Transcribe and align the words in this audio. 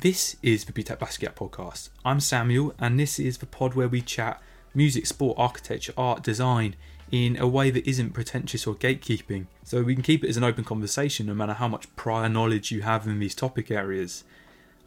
This 0.00 0.36
is 0.42 0.66
the 0.66 0.72
BTEC 0.74 0.98
Basquiat 0.98 1.34
podcast. 1.34 1.88
I'm 2.04 2.20
Samuel, 2.20 2.74
and 2.78 3.00
this 3.00 3.18
is 3.18 3.38
the 3.38 3.46
pod 3.46 3.72
where 3.72 3.88
we 3.88 4.02
chat 4.02 4.42
music, 4.74 5.06
sport, 5.06 5.38
architecture, 5.38 5.94
art, 5.96 6.22
design 6.22 6.76
in 7.10 7.38
a 7.38 7.48
way 7.48 7.70
that 7.70 7.88
isn't 7.88 8.12
pretentious 8.12 8.66
or 8.66 8.74
gatekeeping, 8.74 9.46
so 9.64 9.82
we 9.82 9.94
can 9.94 10.02
keep 10.02 10.22
it 10.22 10.28
as 10.28 10.36
an 10.36 10.44
open 10.44 10.64
conversation 10.64 11.24
no 11.24 11.32
matter 11.32 11.54
how 11.54 11.66
much 11.66 11.94
prior 11.96 12.28
knowledge 12.28 12.70
you 12.70 12.82
have 12.82 13.06
in 13.06 13.20
these 13.20 13.34
topic 13.34 13.70
areas. 13.70 14.24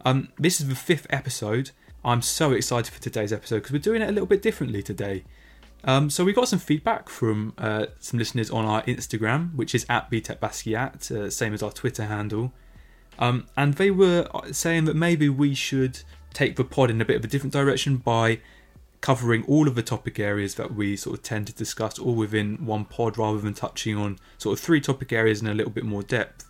Um, 0.05 0.29
this 0.37 0.61
is 0.61 0.67
the 0.67 0.75
fifth 0.75 1.07
episode. 1.09 1.71
I'm 2.05 2.21
so 2.21 2.51
excited 2.51 2.93
for 2.93 3.01
today's 3.01 3.33
episode 3.33 3.57
because 3.57 3.71
we're 3.71 3.79
doing 3.79 4.03
it 4.03 4.09
a 4.09 4.11
little 4.11 4.27
bit 4.27 4.43
differently 4.43 4.83
today. 4.83 5.23
Um, 5.85 6.11
so 6.11 6.23
we 6.23 6.33
got 6.33 6.49
some 6.49 6.59
feedback 6.59 7.09
from 7.09 7.53
uh, 7.57 7.87
some 7.99 8.19
listeners 8.19 8.51
on 8.51 8.63
our 8.63 8.83
Instagram, 8.83 9.55
which 9.55 9.73
is 9.73 9.87
at 9.89 10.11
BTEC 10.11 10.37
Basquiat, 10.37 11.11
uh, 11.11 11.31
same 11.31 11.55
as 11.55 11.63
our 11.63 11.71
Twitter 11.71 12.05
handle. 12.05 12.53
Um, 13.19 13.45
and 13.55 13.75
they 13.75 13.91
were 13.91 14.27
saying 14.51 14.85
that 14.85 14.95
maybe 14.95 15.29
we 15.29 15.53
should 15.53 16.01
take 16.33 16.55
the 16.55 16.63
pod 16.63 16.89
in 16.89 17.01
a 17.01 17.05
bit 17.05 17.17
of 17.17 17.23
a 17.25 17.27
different 17.27 17.53
direction 17.53 17.97
by 17.97 18.39
covering 19.01 19.43
all 19.45 19.67
of 19.67 19.75
the 19.75 19.83
topic 19.83 20.19
areas 20.19 20.55
that 20.55 20.73
we 20.73 20.95
sort 20.95 21.17
of 21.17 21.23
tend 21.23 21.47
to 21.47 21.53
discuss 21.53 21.99
all 21.99 22.15
within 22.15 22.65
one 22.65 22.85
pod 22.85 23.17
rather 23.17 23.39
than 23.39 23.53
touching 23.53 23.95
on 23.97 24.17
sort 24.37 24.57
of 24.57 24.63
three 24.63 24.81
topic 24.81 25.13
areas 25.13 25.41
in 25.41 25.47
a 25.47 25.53
little 25.53 25.71
bit 25.71 25.85
more 25.85 26.03
depth. 26.03 26.45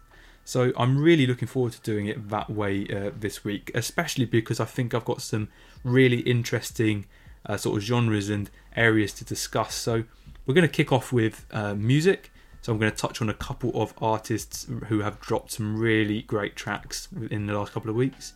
So 0.45 0.71
I'm 0.77 0.97
really 0.97 1.27
looking 1.27 1.47
forward 1.47 1.73
to 1.73 1.81
doing 1.81 2.07
it 2.07 2.29
that 2.29 2.49
way 2.49 2.87
uh, 2.87 3.11
this 3.17 3.43
week, 3.43 3.71
especially 3.75 4.25
because 4.25 4.59
I 4.59 4.65
think 4.65 4.93
I've 4.93 5.05
got 5.05 5.21
some 5.21 5.47
really 5.83 6.21
interesting 6.21 7.05
uh, 7.45 7.57
sort 7.57 7.77
of 7.77 7.83
genres 7.83 8.29
and 8.29 8.49
areas 8.75 9.13
to 9.13 9.25
discuss. 9.25 9.75
So 9.75 10.05
we're 10.45 10.55
going 10.55 10.67
to 10.67 10.73
kick 10.73 10.91
off 10.91 11.13
with 11.13 11.45
uh, 11.51 11.75
music. 11.75 12.31
So 12.61 12.73
I'm 12.73 12.79
going 12.79 12.91
to 12.91 12.97
touch 12.97 13.21
on 13.21 13.29
a 13.29 13.33
couple 13.33 13.71
of 13.81 13.93
artists 14.01 14.67
who 14.87 14.99
have 14.99 15.19
dropped 15.19 15.51
some 15.51 15.79
really 15.79 16.21
great 16.23 16.55
tracks 16.55 17.07
in 17.31 17.45
the 17.45 17.53
last 17.53 17.71
couple 17.71 17.89
of 17.89 17.95
weeks. 17.95 18.33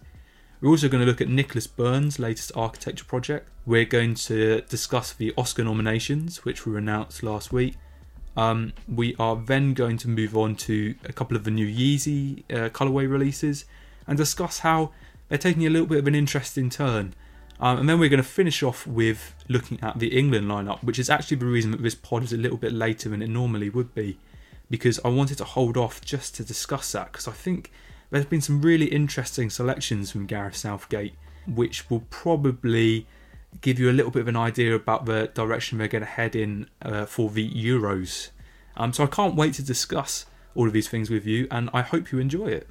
We're 0.62 0.70
also 0.70 0.88
going 0.88 1.02
to 1.02 1.06
look 1.06 1.20
at 1.20 1.28
Nicholas 1.28 1.68
Burns' 1.68 2.20
latest 2.20 2.52
architecture 2.56 3.04
project. 3.04 3.50
We're 3.66 3.84
going 3.84 4.16
to 4.16 4.62
discuss 4.62 5.12
the 5.12 5.34
Oscar 5.38 5.66
nominations, 5.66 6.46
which 6.46 6.66
were 6.66 6.78
announced 6.78 7.22
last 7.22 7.52
week. 7.52 7.76
Um, 8.38 8.72
we 8.88 9.14
are 9.20 9.36
then 9.36 9.74
going 9.74 9.98
to 9.98 10.08
move 10.08 10.38
on 10.38 10.56
to 10.56 10.96
a 11.04 11.12
couple 11.12 11.36
of 11.36 11.44
the 11.44 11.52
new 11.52 11.68
Yeezy 11.68 12.44
uh, 12.50 12.70
colorway 12.70 13.10
releases 13.10 13.66
and 14.08 14.18
discuss 14.18 14.60
how 14.60 14.92
they're 15.28 15.38
taking 15.38 15.66
a 15.68 15.70
little 15.70 15.88
bit 15.88 16.00
of 16.00 16.08
an 16.08 16.16
interesting 16.16 16.70
turn. 16.70 17.14
Um, 17.64 17.80
and 17.80 17.88
then 17.88 17.98
we're 17.98 18.10
going 18.10 18.22
to 18.22 18.28
finish 18.28 18.62
off 18.62 18.86
with 18.86 19.34
looking 19.48 19.80
at 19.82 19.98
the 19.98 20.18
England 20.18 20.52
lineup, 20.52 20.84
which 20.84 21.00
is 21.00 21.10
actually 21.10 21.38
the 21.38 21.46
reason 21.46 21.72
that 21.72 21.82
this 21.82 21.96
pod 21.96 22.22
is 22.22 22.34
a 22.34 22.38
little 22.38 22.58
bit 22.58 22.74
later 22.74 23.08
than 23.08 23.22
it 23.22 23.30
normally 23.30 23.70
would 23.70 23.96
be, 23.96 24.18
because 24.70 25.00
I 25.06 25.08
wanted 25.08 25.38
to 25.38 25.46
hold 25.46 25.78
off 25.78 26.02
just 26.02 26.36
to 26.36 26.44
discuss 26.44 26.92
that 26.92 27.14
because 27.14 27.26
I 27.26 27.32
think 27.32 27.72
there's 28.10 28.26
been 28.26 28.42
some 28.42 28.62
really 28.62 28.88
interesting 28.88 29.50
selections 29.50 30.12
from 30.12 30.26
Gareth 30.26 30.58
Southgate, 30.58 31.14
which 31.48 31.90
will 31.90 32.04
probably 32.10 33.08
give 33.62 33.80
you 33.80 33.90
a 33.90 33.94
little 33.94 34.12
bit 34.12 34.24
of 34.24 34.28
an 34.28 34.36
idea 34.36 34.76
about 34.76 35.06
the 35.06 35.32
direction 35.34 35.78
they're 35.78 35.88
going 35.88 36.04
to 36.04 36.10
head 36.10 36.36
in 36.36 36.68
uh, 36.82 37.06
for 37.06 37.30
the 37.30 37.50
Euros. 37.50 38.32
Um, 38.76 38.92
so 38.92 39.06
I 39.06 39.08
can't 39.08 39.36
wait 39.36 39.54
to 39.54 39.64
discuss 39.64 40.26
all 40.54 40.68
of 40.68 40.74
these 40.74 40.90
things 40.90 41.10
with 41.10 41.26
you, 41.26 41.48
and 41.50 41.70
I 41.74 41.82
hope 41.82 42.12
you 42.12 42.20
enjoy 42.20 42.48
it. 42.48 42.68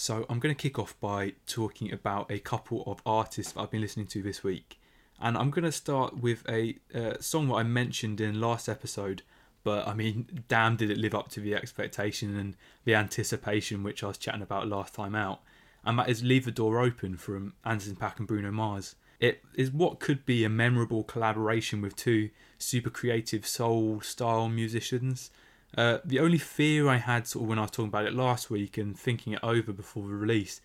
So 0.00 0.24
I'm 0.30 0.40
going 0.40 0.54
to 0.54 0.60
kick 0.60 0.78
off 0.78 0.98
by 0.98 1.34
talking 1.46 1.92
about 1.92 2.30
a 2.30 2.38
couple 2.38 2.82
of 2.86 3.02
artists 3.04 3.52
that 3.52 3.60
I've 3.60 3.70
been 3.70 3.82
listening 3.82 4.06
to 4.06 4.22
this 4.22 4.42
week 4.42 4.80
and 5.20 5.36
I'm 5.36 5.50
going 5.50 5.66
to 5.66 5.72
start 5.72 6.16
with 6.16 6.42
a 6.48 6.76
uh, 6.94 7.18
song 7.20 7.48
that 7.48 7.56
I 7.56 7.64
mentioned 7.64 8.18
in 8.18 8.40
last 8.40 8.66
episode. 8.66 9.20
But 9.62 9.86
I 9.86 9.92
mean, 9.92 10.44
damn, 10.48 10.76
did 10.76 10.90
it 10.90 10.96
live 10.96 11.14
up 11.14 11.28
to 11.32 11.40
the 11.40 11.54
expectation 11.54 12.34
and 12.38 12.56
the 12.86 12.94
anticipation 12.94 13.82
which 13.82 14.02
I 14.02 14.06
was 14.06 14.16
chatting 14.16 14.40
about 14.40 14.68
last 14.68 14.94
time 14.94 15.14
out. 15.14 15.42
And 15.84 15.98
that 15.98 16.08
is 16.08 16.24
Leave 16.24 16.46
the 16.46 16.50
Door 16.50 16.80
Open 16.80 17.18
from 17.18 17.52
Anderson 17.62 17.96
.Paak 17.96 18.18
and 18.18 18.26
Bruno 18.26 18.50
Mars. 18.50 18.96
It 19.20 19.42
is 19.54 19.70
what 19.70 20.00
could 20.00 20.24
be 20.24 20.44
a 20.44 20.48
memorable 20.48 21.04
collaboration 21.04 21.82
with 21.82 21.94
two 21.94 22.30
super 22.56 22.88
creative 22.88 23.46
soul 23.46 24.00
style 24.00 24.48
musicians. 24.48 25.30
Uh, 25.76 25.98
the 26.04 26.18
only 26.18 26.38
fear 26.38 26.88
I 26.88 26.96
had 26.96 27.26
sort 27.26 27.44
of 27.44 27.48
when 27.48 27.58
I 27.58 27.62
was 27.62 27.70
talking 27.70 27.88
about 27.88 28.06
it 28.06 28.14
last 28.14 28.50
week 28.50 28.76
and 28.76 28.98
thinking 28.98 29.34
it 29.34 29.40
over 29.42 29.72
before 29.72 30.08
the 30.08 30.14
release 30.14 30.60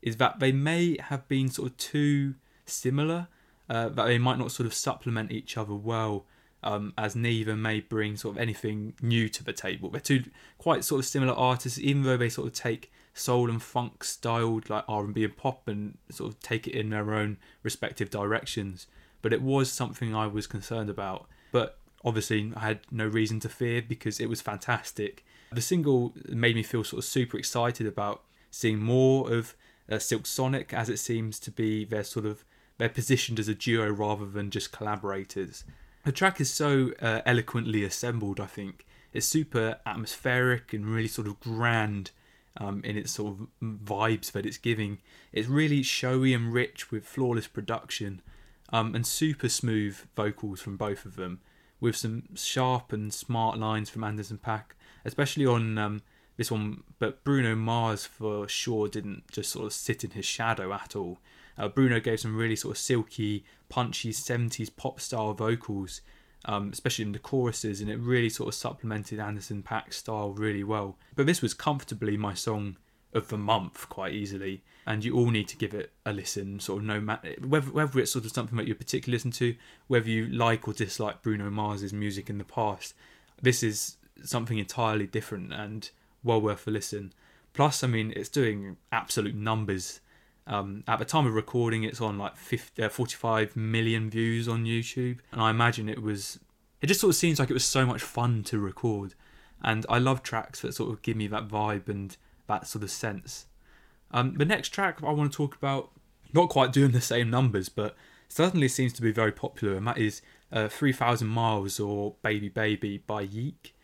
is 0.00 0.16
that 0.16 0.40
they 0.40 0.52
may 0.52 0.96
have 1.00 1.26
been 1.28 1.48
sort 1.48 1.70
of 1.70 1.76
too 1.76 2.34
similar 2.64 3.28
uh, 3.68 3.88
that 3.88 4.06
they 4.06 4.18
might 4.18 4.38
not 4.38 4.52
sort 4.52 4.66
of 4.66 4.74
supplement 4.74 5.32
each 5.32 5.56
other 5.56 5.74
well, 5.74 6.24
um, 6.62 6.92
as 6.96 7.16
neither 7.16 7.56
may 7.56 7.80
bring 7.80 8.16
sort 8.16 8.36
of 8.36 8.40
anything 8.40 8.94
new 9.02 9.28
to 9.28 9.44
the 9.44 9.52
table. 9.52 9.90
They're 9.90 10.00
two 10.00 10.24
quite 10.58 10.84
sort 10.84 11.00
of 11.00 11.04
similar 11.04 11.34
artists, 11.34 11.78
even 11.78 12.02
though 12.02 12.16
they 12.16 12.28
sort 12.28 12.46
of 12.46 12.54
take 12.54 12.92
soul 13.12 13.48
and 13.50 13.62
funk 13.62 14.04
styled 14.04 14.68
like 14.68 14.84
R 14.88 15.04
and 15.04 15.14
B 15.14 15.24
and 15.24 15.36
pop 15.36 15.66
and 15.68 15.98
sort 16.10 16.32
of 16.32 16.40
take 16.40 16.66
it 16.66 16.74
in 16.74 16.90
their 16.90 17.14
own 17.14 17.38
respective 17.62 18.10
directions. 18.10 18.86
But 19.22 19.32
it 19.32 19.42
was 19.42 19.72
something 19.72 20.14
I 20.14 20.26
was 20.26 20.46
concerned 20.46 20.90
about. 20.90 21.26
But 21.50 21.78
obviously, 22.06 22.52
I 22.56 22.60
had 22.60 22.80
no 22.90 23.06
reason 23.06 23.40
to 23.40 23.48
fear 23.48 23.82
because 23.82 24.20
it 24.20 24.28
was 24.30 24.40
fantastic. 24.40 25.24
The 25.52 25.60
single 25.60 26.14
made 26.28 26.54
me 26.54 26.62
feel 26.62 26.84
sort 26.84 26.98
of 26.98 27.04
super 27.04 27.36
excited 27.36 27.86
about 27.86 28.22
seeing 28.50 28.78
more 28.78 29.32
of 29.32 29.54
uh, 29.90 29.98
Silk 29.98 30.24
Sonic, 30.26 30.72
as 30.72 30.88
it 30.88 30.98
seems 30.98 31.38
to 31.40 31.50
be 31.50 31.84
their 31.84 32.04
sort 32.04 32.24
of 32.24 32.44
they're 32.78 32.88
positioned 32.88 33.38
as 33.38 33.48
a 33.48 33.54
duo 33.54 33.90
rather 33.90 34.26
than 34.26 34.50
just 34.50 34.72
collaborators. 34.72 35.64
The 36.04 36.12
track 36.12 36.40
is 36.40 36.50
so 36.50 36.92
uh, 37.00 37.22
eloquently 37.26 37.84
assembled, 37.84 38.38
I 38.38 38.46
think. 38.46 38.86
It's 39.12 39.26
super 39.26 39.78
atmospheric 39.86 40.72
and 40.72 40.86
really 40.86 41.08
sort 41.08 41.26
of 41.26 41.40
grand 41.40 42.10
um, 42.58 42.82
in 42.84 42.96
its 42.96 43.12
sort 43.12 43.34
of 43.34 43.46
vibes 43.62 44.32
that 44.32 44.46
it's 44.46 44.58
giving. 44.58 44.98
It's 45.32 45.48
really 45.48 45.82
showy 45.82 46.34
and 46.34 46.52
rich 46.52 46.90
with 46.90 47.06
flawless 47.06 47.46
production 47.46 48.20
um, 48.72 48.94
and 48.94 49.06
super 49.06 49.48
smooth 49.48 49.98
vocals 50.14 50.60
from 50.60 50.76
both 50.76 51.04
of 51.04 51.16
them, 51.16 51.40
with 51.80 51.96
some 51.96 52.24
sharp 52.34 52.92
and 52.92 53.12
smart 53.12 53.58
lines 53.58 53.90
from 53.90 54.04
Anderson 54.04 54.38
.Paak, 54.38 54.74
especially 55.04 55.46
on 55.46 55.78
um, 55.78 56.02
this 56.36 56.50
one. 56.50 56.82
But 56.98 57.24
Bruno 57.24 57.54
Mars 57.54 58.04
for 58.04 58.48
sure 58.48 58.88
didn't 58.88 59.30
just 59.30 59.50
sort 59.50 59.66
of 59.66 59.72
sit 59.72 60.04
in 60.04 60.10
his 60.10 60.24
shadow 60.24 60.72
at 60.72 60.96
all. 60.96 61.18
Uh, 61.58 61.68
Bruno 61.68 62.00
gave 62.00 62.20
some 62.20 62.36
really 62.36 62.56
sort 62.56 62.76
of 62.76 62.78
silky, 62.78 63.44
punchy 63.68 64.12
70s 64.12 64.74
pop 64.74 65.00
style 65.00 65.32
vocals, 65.32 66.02
um, 66.44 66.70
especially 66.72 67.04
in 67.04 67.12
the 67.12 67.18
choruses, 67.18 67.80
and 67.80 67.90
it 67.90 67.98
really 67.98 68.28
sort 68.28 68.48
of 68.48 68.54
supplemented 68.54 69.18
Anderson 69.18 69.62
.Paak's 69.62 69.96
style 69.96 70.32
really 70.32 70.64
well. 70.64 70.96
But 71.14 71.26
this 71.26 71.40
was 71.40 71.54
comfortably 71.54 72.16
my 72.16 72.34
song 72.34 72.76
of 73.12 73.28
the 73.28 73.38
month 73.38 73.88
quite 73.88 74.12
easily, 74.12 74.62
and 74.86 75.04
you 75.04 75.16
all 75.16 75.30
need 75.30 75.48
to 75.48 75.56
give 75.56 75.74
it 75.74 75.92
a 76.04 76.12
listen. 76.12 76.60
Sort 76.60 76.80
of 76.80 76.84
no 76.84 77.00
matter 77.00 77.34
whether 77.46 77.70
whether 77.70 78.00
it's 78.00 78.12
sort 78.12 78.24
of 78.24 78.32
something 78.32 78.56
that 78.58 78.66
you 78.66 78.74
particularly 78.74 79.16
listen 79.16 79.30
to, 79.32 79.54
whether 79.86 80.08
you 80.08 80.26
like 80.26 80.66
or 80.68 80.72
dislike 80.72 81.22
Bruno 81.22 81.50
Mars's 81.50 81.92
music 81.92 82.28
in 82.30 82.38
the 82.38 82.44
past, 82.44 82.94
this 83.40 83.62
is 83.62 83.96
something 84.22 84.58
entirely 84.58 85.06
different 85.06 85.52
and 85.52 85.90
well 86.22 86.40
worth 86.40 86.66
a 86.66 86.70
listen. 86.70 87.12
Plus, 87.52 87.82
I 87.82 87.86
mean, 87.86 88.12
it's 88.14 88.28
doing 88.28 88.76
absolute 88.92 89.34
numbers 89.34 90.00
um, 90.46 90.84
at 90.86 90.98
the 90.98 91.04
time 91.04 91.26
of 91.26 91.34
recording, 91.34 91.82
it's 91.82 92.00
on 92.00 92.18
like 92.18 92.36
50, 92.36 92.82
uh, 92.82 92.88
45 92.88 93.56
million 93.56 94.08
views 94.08 94.46
on 94.46 94.64
YouTube, 94.64 95.18
and 95.32 95.40
I 95.40 95.50
imagine 95.50 95.88
it 95.88 96.02
was. 96.02 96.38
It 96.80 96.86
just 96.86 97.00
sort 97.00 97.10
of 97.10 97.16
seems 97.16 97.40
like 97.40 97.50
it 97.50 97.54
was 97.54 97.64
so 97.64 97.84
much 97.84 98.02
fun 98.02 98.44
to 98.44 98.58
record, 98.58 99.14
and 99.62 99.84
I 99.88 99.98
love 99.98 100.22
tracks 100.22 100.60
that 100.60 100.74
sort 100.74 100.92
of 100.92 101.02
give 101.02 101.16
me 101.16 101.26
that 101.28 101.48
vibe 101.48 101.88
and 101.88 102.16
that 102.46 102.66
sort 102.66 102.82
of 102.84 102.90
sense. 102.90 103.46
Um, 104.10 104.34
the 104.34 104.44
next 104.44 104.70
track 104.70 105.02
I 105.02 105.12
want 105.12 105.32
to 105.32 105.36
talk 105.36 105.56
about, 105.56 105.90
not 106.32 106.48
quite 106.48 106.72
doing 106.72 106.92
the 106.92 107.00
same 107.00 107.30
numbers, 107.30 107.68
but 107.68 107.96
certainly 108.28 108.68
seems 108.68 108.92
to 108.94 109.02
be 109.02 109.12
very 109.12 109.32
popular, 109.32 109.76
and 109.76 109.86
that 109.86 109.98
is 109.98 110.22
uh, 110.52 110.68
3000 110.68 111.26
Miles 111.26 111.80
or 111.80 112.14
Baby 112.22 112.48
Baby 112.48 112.98
by 112.98 113.22
Yeek. 113.22 113.74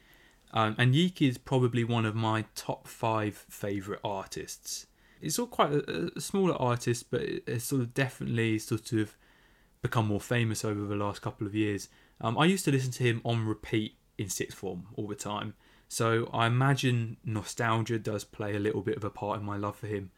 Um, 0.55 0.75
and 0.79 0.95
Yeek 0.95 1.23
is 1.23 1.39
probably 1.39 1.83
one 1.83 2.05
of 2.05 2.15
my 2.15 2.45
top 2.55 2.87
five 2.87 3.47
favourite 3.49 4.01
artists 4.05 4.87
he's 5.23 5.39
all 5.39 5.47
quite 5.47 5.73
a, 5.73 6.11
a 6.17 6.21
smaller 6.21 6.55
artist, 6.61 7.11
but 7.11 7.23
it's 7.23 7.65
sort 7.65 7.81
of 7.81 7.95
definitely 7.95 8.59
sort 8.59 8.93
of 8.93 9.17
become 9.81 10.09
more 10.09 10.21
famous 10.21 10.65
over 10.65 10.83
the 10.83 10.97
last 10.97 11.23
couple 11.23 11.47
of 11.47 11.55
years. 11.55 11.89
Um, 12.21 12.37
I 12.37 12.45
used 12.45 12.65
to 12.67 12.73
listen 12.73 12.93
to 12.93 13.05
him 13.05 13.23
on 13.25 13.47
repeat 13.47 13.97
in 14.19 14.29
sixth 14.29 14.59
form 14.59 14.89
all 14.97 15.07
the 15.07 15.15
time, 15.15 15.55
so 15.93 16.31
I 16.33 16.47
imagine 16.47 17.19
nostalgia 17.23 17.99
does 17.99 18.25
play 18.25 18.57
a 18.57 18.59
little 18.59 18.81
bit 18.81 18.97
of 18.97 19.05
a 19.05 19.11
part 19.11 19.39
in 19.39 19.45
my 19.45 19.59
love 19.59 19.77
for 19.77 19.89
him. 19.89 20.11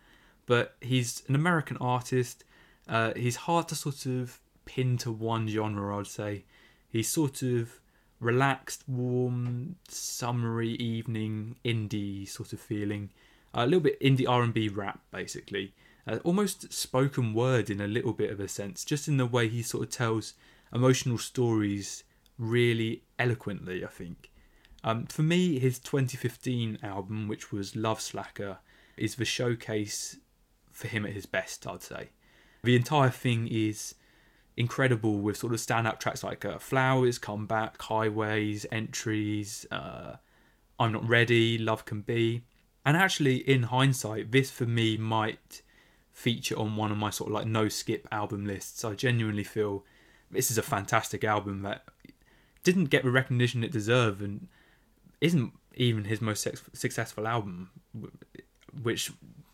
But 0.46 0.76
he's 0.80 1.24
an 1.26 1.34
American 1.34 1.76
artist. 1.78 2.44
Uh, 2.88 3.12
he's 3.16 3.34
hard 3.34 3.66
to 3.70 3.74
sort 3.74 4.06
of 4.06 4.38
pin 4.66 4.98
to 4.98 5.10
one 5.10 5.48
genre, 5.48 5.98
I'd 5.98 6.06
say. 6.06 6.44
He's 6.88 7.08
sort 7.08 7.42
of 7.42 7.80
relaxed, 8.20 8.84
warm, 8.86 9.74
summery 9.88 10.74
evening 10.74 11.56
indie 11.64 12.28
sort 12.28 12.52
of 12.52 12.60
feeling 12.60 13.10
a 13.52 13.64
little 13.64 13.80
bit 13.80 14.00
indie 14.00 14.28
R&B 14.28 14.68
rap 14.68 15.00
basically. 15.10 15.74
Uh, 16.06 16.18
almost 16.22 16.72
spoken 16.72 17.34
word 17.34 17.68
in 17.68 17.80
a 17.80 17.88
little 17.88 18.12
bit 18.12 18.30
of 18.30 18.38
a 18.38 18.46
sense, 18.46 18.84
just 18.84 19.08
in 19.08 19.16
the 19.16 19.26
way 19.26 19.48
he 19.48 19.60
sort 19.60 19.82
of 19.82 19.90
tells 19.90 20.34
emotional 20.72 21.18
stories 21.18 22.04
really 22.38 23.02
eloquently, 23.18 23.84
I 23.84 23.88
think. 23.88 24.30
Um, 24.84 25.06
for 25.06 25.22
me, 25.22 25.58
his 25.58 25.78
2015 25.78 26.78
album, 26.82 27.26
which 27.26 27.50
was 27.50 27.75
Love 27.75 28.02
Slacker, 28.02 28.58
is 28.98 29.14
the 29.14 29.25
showcase 29.25 30.19
for 30.70 30.88
him 30.88 31.06
at 31.06 31.12
his 31.12 31.25
best, 31.25 31.66
I'd 31.66 31.82
say. 31.82 32.10
The 32.62 32.76
entire 32.76 33.08
thing 33.10 33.48
is 33.50 33.94
incredible 34.56 35.19
with 35.19 35.38
sort 35.38 35.54
of 35.54 35.58
standout 35.58 36.00
tracks 36.00 36.22
like 36.22 36.44
uh, 36.44 36.58
Flowers, 36.58 37.19
Comeback, 37.19 37.81
Highways, 37.81 38.66
Entries, 38.70 39.66
uh, 39.70 40.16
I'm 40.78 40.92
Not 40.92 41.08
Ready, 41.08 41.56
Love 41.56 41.86
Can 41.86 42.02
Be. 42.02 42.42
And 42.84 42.96
actually, 42.96 43.36
in 43.36 43.64
hindsight, 43.64 44.32
this 44.32 44.50
for 44.50 44.66
me 44.66 44.98
might 44.98 45.62
feature 46.12 46.58
on 46.58 46.76
one 46.76 46.92
of 46.92 46.98
my 46.98 47.10
sort 47.10 47.31
of 47.31 47.34
like 47.34 47.46
no 47.46 47.69
skip 47.69 48.06
album 48.12 48.44
lists. 48.44 48.84
I 48.84 48.94
genuinely 48.94 49.44
feel 49.44 49.84
this 50.31 50.50
is 50.50 50.58
a 50.58 50.62
fantastic 50.62 51.25
album 51.25 51.62
that 51.62 51.84
didn't 52.62 52.86
get 52.86 53.02
the 53.02 53.10
recognition 53.10 53.64
it 53.64 53.72
deserved 53.72 54.20
and 54.20 54.48
isn't 55.24 55.52
even 55.74 56.04
his 56.04 56.20
most 56.20 56.46
successful 56.74 57.26
album, 57.26 57.70
which 58.82 59.10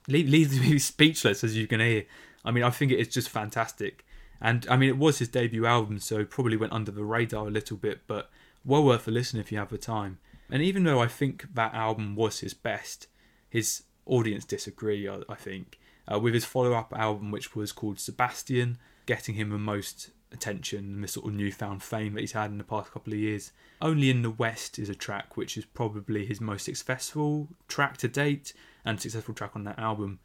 leaves 0.08 0.58
me 0.58 0.78
speechless 0.92 1.44
as 1.44 1.56
you 1.56 1.66
can 1.66 1.80
hear. 1.80 2.04
I 2.44 2.50
mean, 2.50 2.64
I 2.64 2.70
think 2.70 2.90
it 2.90 2.98
is 2.98 3.08
just 3.08 3.28
fantastic. 3.28 4.04
And 4.40 4.66
I 4.68 4.76
mean, 4.76 4.88
it 4.88 4.98
was 4.98 5.18
his 5.18 5.28
debut 5.28 5.66
album, 5.66 5.98
so 6.00 6.24
probably 6.24 6.56
went 6.56 6.72
under 6.72 6.90
the 6.90 7.04
radar 7.04 7.46
a 7.46 7.50
little 7.50 7.76
bit, 7.76 8.00
but 8.06 8.30
well 8.64 8.82
worth 8.82 9.06
a 9.06 9.10
listen 9.10 9.38
if 9.38 9.52
you 9.52 9.58
have 9.58 9.70
the 9.70 9.78
time. 9.78 10.18
And 10.50 10.62
even 10.62 10.82
though 10.82 11.00
I 11.00 11.06
think 11.06 11.54
that 11.54 11.74
album 11.74 12.16
was 12.16 12.40
his 12.40 12.54
best, 12.54 13.06
his 13.48 13.84
audience 14.06 14.44
disagree, 14.44 15.08
I, 15.08 15.20
I 15.28 15.36
think, 15.36 15.78
uh, 16.10 16.18
with 16.18 16.34
his 16.34 16.44
follow 16.44 16.72
up 16.72 16.92
album, 16.96 17.30
which 17.30 17.54
was 17.54 17.70
called 17.70 18.00
Sebastian, 18.00 18.78
getting 19.06 19.36
him 19.36 19.50
the 19.50 19.58
most 19.58 20.10
attention 20.32 20.78
and 20.94 21.04
the 21.04 21.08
sort 21.08 21.26
of 21.26 21.34
newfound 21.34 21.82
fame 21.82 22.14
that 22.14 22.20
he's 22.20 22.32
had 22.32 22.50
in 22.50 22.58
the 22.58 22.64
past 22.64 22.92
couple 22.92 23.12
of 23.12 23.18
years. 23.18 23.52
Only 23.80 24.10
in 24.10 24.22
the 24.22 24.30
West 24.30 24.78
is 24.78 24.88
a 24.88 24.94
track 24.94 25.36
which 25.36 25.56
is 25.56 25.64
probably 25.64 26.26
his 26.26 26.40
most 26.40 26.64
successful 26.64 27.48
track 27.68 27.96
to 27.98 28.08
date 28.08 28.52
and 28.84 29.00
successful 29.00 29.34
track 29.34 29.52
on 29.54 29.64
that 29.64 29.78
album. 29.78 30.20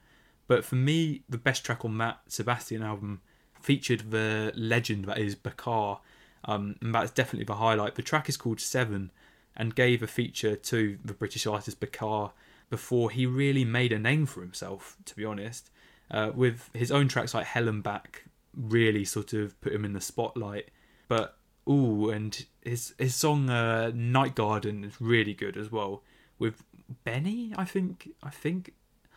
But 0.48 0.64
for 0.64 0.76
me, 0.76 1.24
the 1.28 1.38
best 1.38 1.66
track 1.66 1.84
on 1.84 1.98
that 1.98 2.20
Sebastian 2.28 2.84
album 2.84 3.22
featured 3.60 4.12
the 4.12 4.54
legend 4.56 5.06
that 5.06 5.18
is 5.18 5.34
Bakar, 5.34 6.02
um, 6.46 6.76
and 6.82 6.94
that's 6.94 7.12
definitely 7.12 7.46
the 7.46 7.56
highlight. 7.56 7.96
The 7.96 8.04
track 8.04 8.30
is 8.30 8.38
called 8.38 8.60
Seven 8.60 9.12
and 9.58 9.74
gave 9.74 10.04
a 10.04 10.08
feature 10.08 10.56
to 10.56 10.98
the 11.04 11.14
British 11.14 11.48
artist 11.48 11.80
Bakar 11.80 12.34
before 12.70 13.10
he 13.10 13.26
really 13.26 13.66
made 13.66 13.92
a 13.92 14.00
name 14.00 14.26
for 14.26 14.42
himself, 14.42 14.98
to 15.06 15.16
be 15.16 15.26
honest. 15.26 15.70
Uh, 16.12 16.32
with 16.36 16.70
his 16.74 16.92
own 16.92 17.08
tracks 17.08 17.34
like 17.34 17.48
Hell 17.48 17.68
and 17.68 17.82
Back 17.82 18.26
really 18.56 19.06
sort 19.06 19.34
of 19.34 19.60
put 19.62 19.74
him 19.74 19.86
in 19.86 19.94
the 19.94 20.02
spotlight. 20.02 20.70
But 21.08 21.38
ooh, 21.70 22.10
and 22.10 22.46
his 22.62 22.94
his 22.98 23.16
song 23.16 23.50
uh, 23.50 23.92
Night 23.94 24.36
Garden 24.36 24.84
is 24.84 25.00
really 25.00 25.34
good 25.34 25.58
as 25.58 25.72
well. 25.72 26.04
With 26.40 26.64
Benny, 27.04 27.54
I 27.58 27.66
think 27.66 28.10
I 28.24 28.30
think 28.30 28.74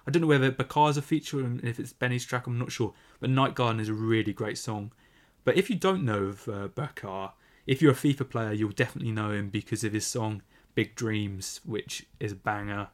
I 0.07 0.11
don't 0.11 0.23
know 0.23 0.29
whether 0.29 0.51
Bakar's 0.51 0.97
a 0.97 1.03
feature 1.03 1.41
and 1.41 1.63
if 1.65 1.79
it's 1.79 1.93
Benny's 1.93 2.25
track, 2.25 2.47
I'm 2.47 2.59
not 2.59 2.73
sure. 2.73 2.95
But 3.21 3.31
Night 3.31 3.55
Garden 3.55 3.81
is 3.81 3.89
a 3.89 3.95
really 3.95 4.33
great 4.33 4.59
song. 4.59 4.93
But 5.45 5.57
if 5.57 5.71
you 5.71 5.77
don't 5.77 6.05
know 6.05 6.25
of 6.25 6.49
uh, 6.49 6.69
Bakar, 6.69 7.33
if 7.67 7.83
you're 7.83 7.93
a 7.93 7.95
FIFA 7.95 8.29
player, 8.29 8.53
you'll 8.53 8.71
definitely 8.71 9.13
know 9.13 9.31
him 9.31 9.51
because 9.51 9.85
of 9.85 9.93
his 9.93 10.07
song 10.07 10.43
Big 10.75 10.95
Dreams, 10.95 11.61
which 11.65 12.07
is 12.21 12.33
a 12.33 12.37
banger. 12.37 12.89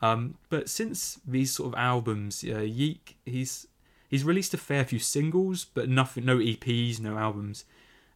Um, 0.00 0.36
but 0.48 0.68
since 0.68 1.20
these 1.26 1.52
sort 1.52 1.72
of 1.72 1.78
albums, 1.78 2.44
uh, 2.44 2.58
Yeek, 2.58 3.16
he's 3.24 3.68
he's 4.12 4.24
released 4.24 4.52
a 4.52 4.58
fair 4.58 4.84
few 4.84 4.98
singles, 4.98 5.64
but 5.64 5.88
nothing, 5.88 6.26
no 6.26 6.36
EPs, 6.36 7.00
no 7.00 7.16
albums. 7.16 7.64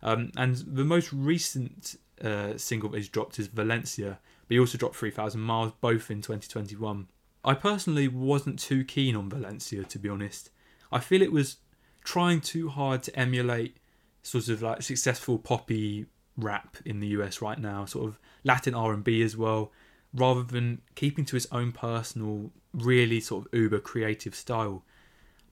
Um, 0.02 0.30
and 0.36 0.54
the 0.54 0.84
most 0.84 1.10
recent 1.10 1.96
uh, 2.22 2.58
single 2.58 2.90
that 2.90 2.98
he's 2.98 3.08
dropped 3.08 3.38
is 3.38 3.46
Valencia, 3.46 4.18
but 4.46 4.54
he 4.54 4.60
also 4.60 4.76
dropped 4.76 4.96
3,000 4.96 5.40
Miles, 5.40 5.72
both 5.80 6.10
in 6.10 6.18
2021. 6.18 7.08
I 7.42 7.54
personally 7.54 8.08
wasn't 8.08 8.58
too 8.58 8.84
keen 8.84 9.16
on 9.16 9.30
Valencia, 9.30 9.84
to 9.84 9.98
be 9.98 10.10
honest. 10.10 10.50
I 10.92 11.00
feel 11.00 11.22
it 11.22 11.32
was 11.32 11.56
trying 12.04 12.42
too 12.42 12.68
hard 12.68 13.02
to 13.04 13.18
emulate 13.18 13.78
sort 14.22 14.48
of 14.48 14.60
like 14.60 14.82
successful 14.82 15.38
poppy 15.38 16.06
rap 16.36 16.76
in 16.84 17.00
the 17.00 17.08
US 17.08 17.40
right 17.40 17.58
now, 17.58 17.86
sort 17.86 18.06
of 18.08 18.18
Latin 18.44 18.74
R&B 18.74 19.22
as 19.22 19.34
well, 19.34 19.72
rather 20.12 20.42
than 20.42 20.82
keeping 20.94 21.24
to 21.24 21.36
his 21.36 21.48
own 21.50 21.72
personal, 21.72 22.50
really 22.74 23.18
sort 23.18 23.46
of 23.46 23.58
uber 23.58 23.78
creative 23.78 24.34
style. 24.34 24.84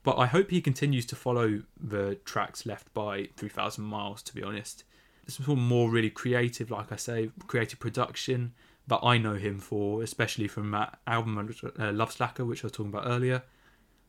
But 0.05 0.19
I 0.19 0.27
hope 0.27 0.51
he 0.51 0.61
continues 0.61 1.07
to 1.07 1.17
follow 1.17 1.63
the 1.81 2.17
tracks 2.27 2.67
left 2.67 2.93
by 2.95 3.31
3000 3.37 3.83
Miles, 3.83 4.23
to 4.23 4.35
be 4.35 4.43
honest. 4.43 4.85
Some 5.27 5.47
more 5.47 5.57
more 5.57 5.91
really 5.91 6.11
creative, 6.11 6.71
like 6.71 6.93
I 6.93 6.97
say, 6.97 7.31
creative 7.47 7.81
production, 7.81 8.53
that 8.87 9.01
I 9.03 9.17
know 9.17 9.35
him 9.35 9.59
for, 9.59 10.03
especially 10.03 10.47
from 10.47 10.71
that 10.73 10.99
album 11.07 11.51
uh, 11.79 11.93
Love 11.93 12.13
Slacker, 12.13 12.45
which 12.45 12.63
I 12.63 12.67
was 12.67 12.73
talking 12.73 12.93
about 12.93 13.07
earlier. 13.07 13.43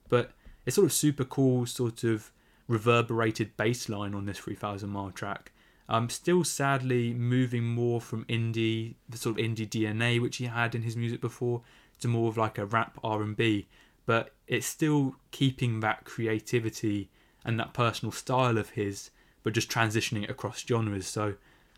But 0.09 0.31
it's 0.65 0.75
sort 0.75 0.85
of 0.85 0.91
super 0.91 1.23
cool, 1.23 1.65
sort 1.65 2.03
of 2.03 2.31
reverberated 2.67 3.55
bass 3.55 3.87
line 3.87 4.13
on 4.13 4.25
this 4.25 4.39
3000 4.39 4.89
mile 4.89 5.11
track. 5.11 5.53
Um, 5.87 6.09
still 6.09 6.43
sadly 6.43 7.13
moving 7.13 7.63
more 7.63 8.01
from 8.01 8.25
indie, 8.25 8.95
the 9.07 9.17
sort 9.17 9.39
of 9.39 9.45
indie 9.45 9.69
DNA 9.69 10.21
which 10.21 10.37
he 10.37 10.45
had 10.45 10.75
in 10.75 10.81
his 10.81 10.97
music 10.97 11.21
before, 11.21 11.61
to 11.99 12.07
more 12.09 12.27
of 12.27 12.37
like 12.37 12.57
a 12.57 12.65
rap 12.65 12.97
R&B. 13.03 13.67
But 14.05 14.33
it's 14.47 14.67
still 14.67 15.15
keeping 15.31 15.79
that 15.79 16.05
creativity 16.05 17.09
and 17.43 17.59
that 17.59 17.73
personal 17.73 18.11
style 18.11 18.57
of 18.57 18.71
his, 18.71 19.11
but 19.43 19.53
just 19.53 19.69
transitioning 19.69 20.23
it 20.23 20.29
across 20.29 20.65
genres. 20.65 21.07
So 21.07 21.35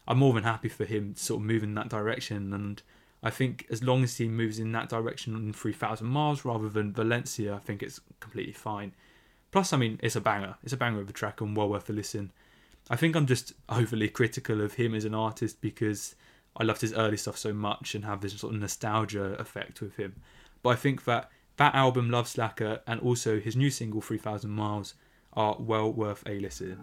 I'm 0.07 0.19
more 0.19 0.33
than 0.33 0.43
happy 0.43 0.69
for 0.69 0.85
him 0.85 1.13
to 1.13 1.19
sort 1.19 1.41
of 1.41 1.45
move 1.45 1.63
in 1.63 1.75
that 1.75 1.89
direction. 1.89 2.53
And 2.53 2.81
I 3.21 3.29
think 3.29 3.65
as 3.69 3.83
long 3.83 4.03
as 4.03 4.17
he 4.17 4.27
moves 4.27 4.59
in 4.59 4.71
that 4.73 4.89
direction 4.89 5.35
on 5.35 5.53
3,000 5.53 6.07
miles 6.07 6.45
rather 6.45 6.69
than 6.69 6.93
Valencia, 6.93 7.55
I 7.55 7.59
think 7.59 7.83
it's 7.83 7.99
completely 8.19 8.53
fine. 8.53 8.93
Plus, 9.51 9.73
I 9.73 9.77
mean, 9.77 9.99
it's 10.03 10.15
a 10.15 10.21
banger. 10.21 10.55
It's 10.63 10.73
a 10.73 10.77
banger 10.77 11.01
of 11.01 11.09
a 11.09 11.13
track 11.13 11.41
and 11.41 11.55
well 11.55 11.69
worth 11.69 11.89
a 11.89 11.93
listen. 11.93 12.31
I 12.89 12.95
think 12.95 13.15
I'm 13.15 13.25
just 13.25 13.53
overly 13.69 14.07
critical 14.07 14.61
of 14.61 14.75
him 14.75 14.95
as 14.95 15.03
an 15.03 15.13
artist 15.13 15.59
because 15.61 16.15
I 16.55 16.63
loved 16.63 16.81
his 16.81 16.93
early 16.93 17.17
stuff 17.17 17.37
so 17.37 17.53
much 17.53 17.95
and 17.95 18.05
have 18.05 18.21
this 18.21 18.37
sort 18.39 18.53
of 18.53 18.61
nostalgia 18.61 19.33
effect 19.33 19.81
with 19.81 19.95
him. 19.97 20.15
But 20.63 20.69
I 20.69 20.75
think 20.75 21.03
that 21.05 21.29
that 21.57 21.75
album, 21.75 22.09
Love 22.09 22.27
Slacker, 22.27 22.81
and 22.87 22.99
also 23.01 23.39
his 23.39 23.55
new 23.55 23.69
single, 23.69 24.01
3000 24.01 24.49
Miles, 24.49 24.93
are 25.33 25.55
well 25.59 25.91
worth 25.91 26.23
a 26.25 26.39
listen. 26.39 26.77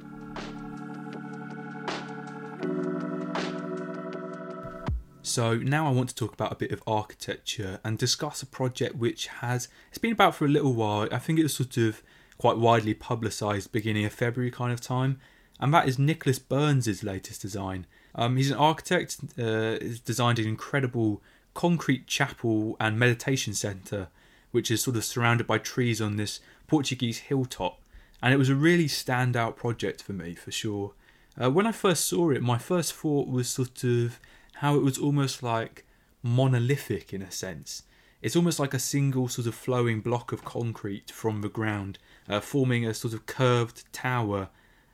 So 5.23 5.57
now 5.57 5.89
I 5.89 5.91
want 5.91 6.11
to 6.11 6.15
talk 6.15 6.35
about 6.35 6.53
a 6.53 6.55
bit 6.55 6.71
of 6.71 6.83
architecture 6.87 7.81
and 7.83 7.97
discuss 7.97 8.43
a 8.43 8.47
project 8.47 8.97
which 8.97 9.29
has 9.29 9.69
it's 9.89 9.99
been 9.99 10.13
about 10.13 10.35
for 10.35 10.45
a 10.45 10.49
little 10.49 10.75
while. 10.75 11.09
I 11.11 11.19
think 11.19 11.39
it 11.39 11.45
was 11.45 11.57
sort 11.57 11.77
of 11.77 12.03
quite 12.37 12.59
widely 12.59 12.95
publicised 12.95 13.73
beginning 13.73 14.05
of 14.05 14.13
February 14.13 14.51
kind 14.51 14.73
of 14.73 14.81
time, 14.81 15.19
and 15.59 15.73
that 15.73 15.89
is 15.89 15.99
Nicholas 15.99 16.39
Burns' 16.39 17.03
latest 17.03 17.41
design. 17.41 17.87
Um, 18.15 18.37
he's 18.37 18.51
an 18.51 18.59
architect. 18.59 19.17
Uh, 19.39 19.79
he's 19.81 19.99
designed 19.99 20.39
an 20.39 20.47
incredible 20.47 21.23
concrete 21.55 22.07
chapel 22.07 22.77
and 22.79 22.99
meditation 22.99 23.55
centre, 23.55 24.09
which 24.55 24.71
is 24.71 24.83
sort 24.83 24.97
of 24.97 25.05
surrounded 25.05 25.47
by 25.47 25.59
trees 25.59 26.01
on 26.01 26.17
this 26.17 26.39
Portuguese 26.69 27.19
hilltop, 27.19 27.81
and 28.23 28.33
it 28.33 28.37
was 28.37 28.49
a 28.49 28.55
really 28.55 28.87
standout 28.87 29.57
project 29.57 30.03
for 30.03 30.13
me 30.13 30.35
for 30.35 30.53
sure. 30.53 30.93
Uh, 31.41 31.51
when 31.51 31.67
I 31.67 31.73
first 31.73 32.07
saw 32.07 32.31
it, 32.31 32.41
my 32.41 32.59
first 32.59 32.95
thought 32.95 33.29
was 33.29 33.49
sort 33.49 33.83
of 33.83 34.21
how 34.55 34.77
it 34.77 34.83
was 34.83 34.97
almost 34.99 35.43
like 35.43 35.85
monolithic 36.23 37.13
in 37.13 37.23
a 37.23 37.31
sense. 37.33 37.83
It's 38.23 38.37
almost 38.37 38.61
like 38.61 38.73
a 38.73 38.79
single 38.79 39.27
sort 39.27 39.49
of 39.49 39.55
flowing 39.57 40.01
block 40.01 40.31
of 40.31 40.45
concrete 40.45 41.11
from 41.11 41.41
the 41.41 41.49
ground, 41.49 41.99
uh, 42.29 42.39
forming 42.39 42.87
a 42.87 42.95
sort 42.95 43.13
of 43.13 43.27
curved 43.27 43.93
tower 43.93 44.49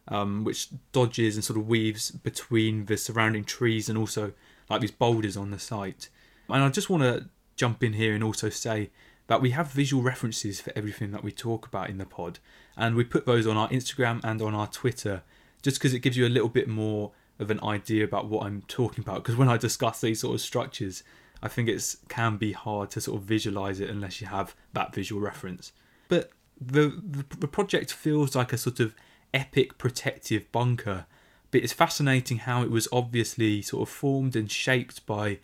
um, 0.09 0.43
which 0.43 0.69
dodges 0.93 1.37
and 1.37 1.45
sort 1.45 1.59
of 1.59 1.69
weaves 1.69 2.11
between 2.11 2.87
the 2.87 2.97
surrounding 2.97 3.45
trees 3.45 3.88
and 3.88 3.99
also 3.99 4.33
like 4.69 4.81
these 4.81 4.90
boulders 4.90 5.37
on 5.37 5.50
the 5.50 5.59
site. 5.59 6.09
And 6.49 6.62
I 6.62 6.69
just 6.71 6.90
want 6.90 7.02
to 7.02 7.29
jump 7.57 7.85
in 7.85 7.93
here 7.93 8.14
and 8.14 8.25
also 8.25 8.49
say 8.49 8.90
that 9.30 9.40
we 9.40 9.50
have 9.50 9.68
visual 9.68 10.02
references 10.02 10.60
for 10.60 10.72
everything 10.75 11.12
that 11.12 11.22
we 11.22 11.30
talk 11.30 11.64
about 11.64 11.88
in 11.88 11.99
the 11.99 12.04
pod, 12.04 12.40
and 12.76 12.96
we 12.96 13.04
put 13.04 13.26
those 13.26 13.46
on 13.46 13.56
our 13.56 13.68
Instagram 13.68 14.20
and 14.25 14.42
on 14.42 14.56
our 14.56 14.66
Twitter 14.66 15.22
just 15.62 15.78
because 15.78 15.94
it 15.94 16.00
gives 16.00 16.16
you 16.16 16.26
a 16.26 16.28
little 16.28 16.49
bit 16.49 16.66
more 16.66 17.12
of 17.38 17.49
an 17.49 17.60
idea 17.62 18.02
about 18.02 18.28
what 18.28 18.44
I'm 18.44 18.62
talking 18.62 19.04
about. 19.04 19.22
Because 19.22 19.37
when 19.37 19.49
I 19.49 19.56
discuss 19.56 20.00
these 20.00 20.18
sort 20.18 20.34
of 20.34 20.40
structures, 20.40 21.04
I 21.40 21.46
think 21.46 21.68
it 21.68 21.94
can 22.08 22.38
be 22.38 22.50
hard 22.50 22.90
to 22.90 23.00
sort 23.00 23.20
of 23.20 23.22
visualize 23.22 23.78
it 23.78 23.88
unless 23.88 24.20
you 24.20 24.26
have 24.26 24.56
that 24.72 24.92
visual 24.92 25.22
reference. 25.22 25.70
But 26.08 26.30
the, 26.60 27.00
the, 27.00 27.37
the 27.37 27.46
project 27.46 27.92
feels 27.92 28.34
like 28.34 28.52
a 28.52 28.58
sort 28.58 28.80
of 28.80 28.96
epic 29.32 29.78
protective 29.78 30.50
bunker. 30.50 31.06
But 31.52 31.62
it's 31.62 31.72
fascinating 31.72 32.38
how 32.38 32.64
it 32.64 32.70
was 32.72 32.88
obviously 32.90 33.62
sort 33.62 33.88
of 33.88 33.94
formed 33.94 34.34
and 34.34 34.50
shaped 34.50 35.06
by, 35.06 35.38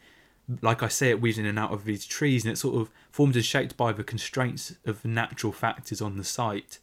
like 0.63 0.83
I 0.83 0.89
say, 0.89 1.11
it 1.11 1.21
weaves 1.21 1.39
in 1.39 1.47
and 1.47 1.59
out 1.59 1.73
of 1.73 1.85
these 1.85 2.07
trees, 2.07 2.45
and 2.45 2.53
it's 2.53 2.61
sort 2.61 2.81
of 2.81 2.91
formed 3.11 3.37
and 3.37 3.45
shaped 3.45 3.77
by 3.77 3.93
the 3.93 4.05
constraints 4.05 4.75
of 4.85 5.05
natural 5.05 5.53
factors 5.53 6.01
on 6.01 6.17
the 6.17 6.25
site. 6.25 6.79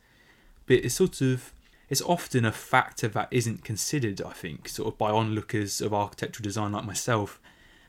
But 0.66 0.78
it's 0.78 0.96
sort 0.96 1.22
of 1.22 1.54
it's 1.90 2.02
often 2.02 2.46
a 2.46 2.52
factor 2.52 3.08
that 3.10 3.28
isn't 3.30 3.64
considered, 3.64 4.22
I 4.22 4.32
think, 4.32 4.68
sort 4.70 4.88
of 4.92 4.98
by 4.98 5.12
onlookers 5.12 5.82
of 5.82 5.94
architectural 5.94 6.44
design 6.44 6.72
like 6.72 6.86
myself, 6.86 7.40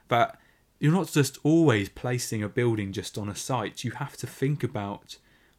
that 0.09 0.38
you're 0.78 0.93
not 0.93 1.11
just 1.11 1.38
always 1.43 1.88
placing 1.88 2.43
a 2.43 2.49
building 2.49 2.93
just 2.93 3.16
on 3.16 3.28
a 3.28 3.35
site. 3.35 3.85
You 3.85 3.93
have 3.93 4.16
to 4.19 4.26
think 4.26 4.62
about 4.62 5.16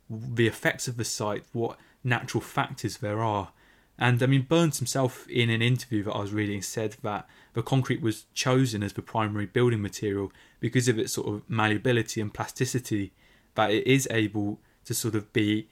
the 0.10 0.48
effects 0.48 0.88
of 0.88 0.98
the 0.98 1.03
site, 1.03 1.43
what 1.53 1.79
natural 2.03 2.41
factors 2.41 2.98
there 2.98 3.22
are. 3.22 3.50
And 3.97 4.21
I 4.21 4.25
mean, 4.25 4.41
Burns 4.43 4.79
himself, 4.79 5.27
in 5.29 5.49
an 5.49 5.61
interview 5.61 6.03
that 6.03 6.11
I 6.11 6.19
was 6.19 6.33
reading, 6.33 6.61
said 6.61 6.97
that 7.03 7.27
the 7.53 7.63
concrete 7.63 8.01
was 8.01 8.25
chosen 8.33 8.83
as 8.83 8.93
the 8.93 9.01
primary 9.01 9.45
building 9.45 9.81
material 9.81 10.33
because 10.59 10.87
of 10.87 10.99
its 10.99 11.13
sort 11.13 11.27
of 11.27 11.49
malleability 11.49 12.19
and 12.19 12.33
plasticity, 12.33 13.13
that 13.55 13.71
it 13.71 13.87
is 13.87 14.07
able 14.11 14.59
to 14.83 14.93
sort 14.93 15.15
of 15.15 15.31
be 15.31 15.69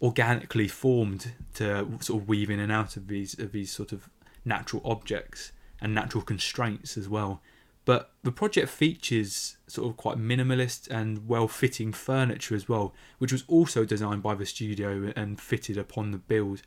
organically 0.00 0.68
formed 0.68 1.32
to 1.54 1.88
sort 2.00 2.22
of 2.22 2.28
weave 2.28 2.50
in 2.50 2.60
and 2.60 2.70
out 2.70 2.96
of 2.96 3.08
these 3.08 3.38
of 3.38 3.52
these 3.52 3.72
sort 3.72 3.90
of 3.92 4.08
natural 4.44 4.82
objects 4.84 5.52
and 5.80 5.94
natural 5.94 6.22
constraints 6.22 6.96
as 6.96 7.08
well. 7.08 7.40
But 7.84 8.12
the 8.22 8.32
project 8.32 8.68
features 8.70 9.56
sort 9.66 9.88
of 9.88 9.96
quite 9.96 10.16
minimalist 10.16 10.88
and 10.90 11.28
well 11.28 11.48
fitting 11.48 11.92
furniture 11.92 12.54
as 12.54 12.68
well, 12.68 12.94
which 13.18 13.32
was 13.32 13.44
also 13.48 13.84
designed 13.84 14.22
by 14.22 14.34
the 14.34 14.46
studio 14.46 15.12
and 15.16 15.40
fitted 15.40 15.76
upon 15.76 16.10
the 16.10 16.18
build. 16.18 16.62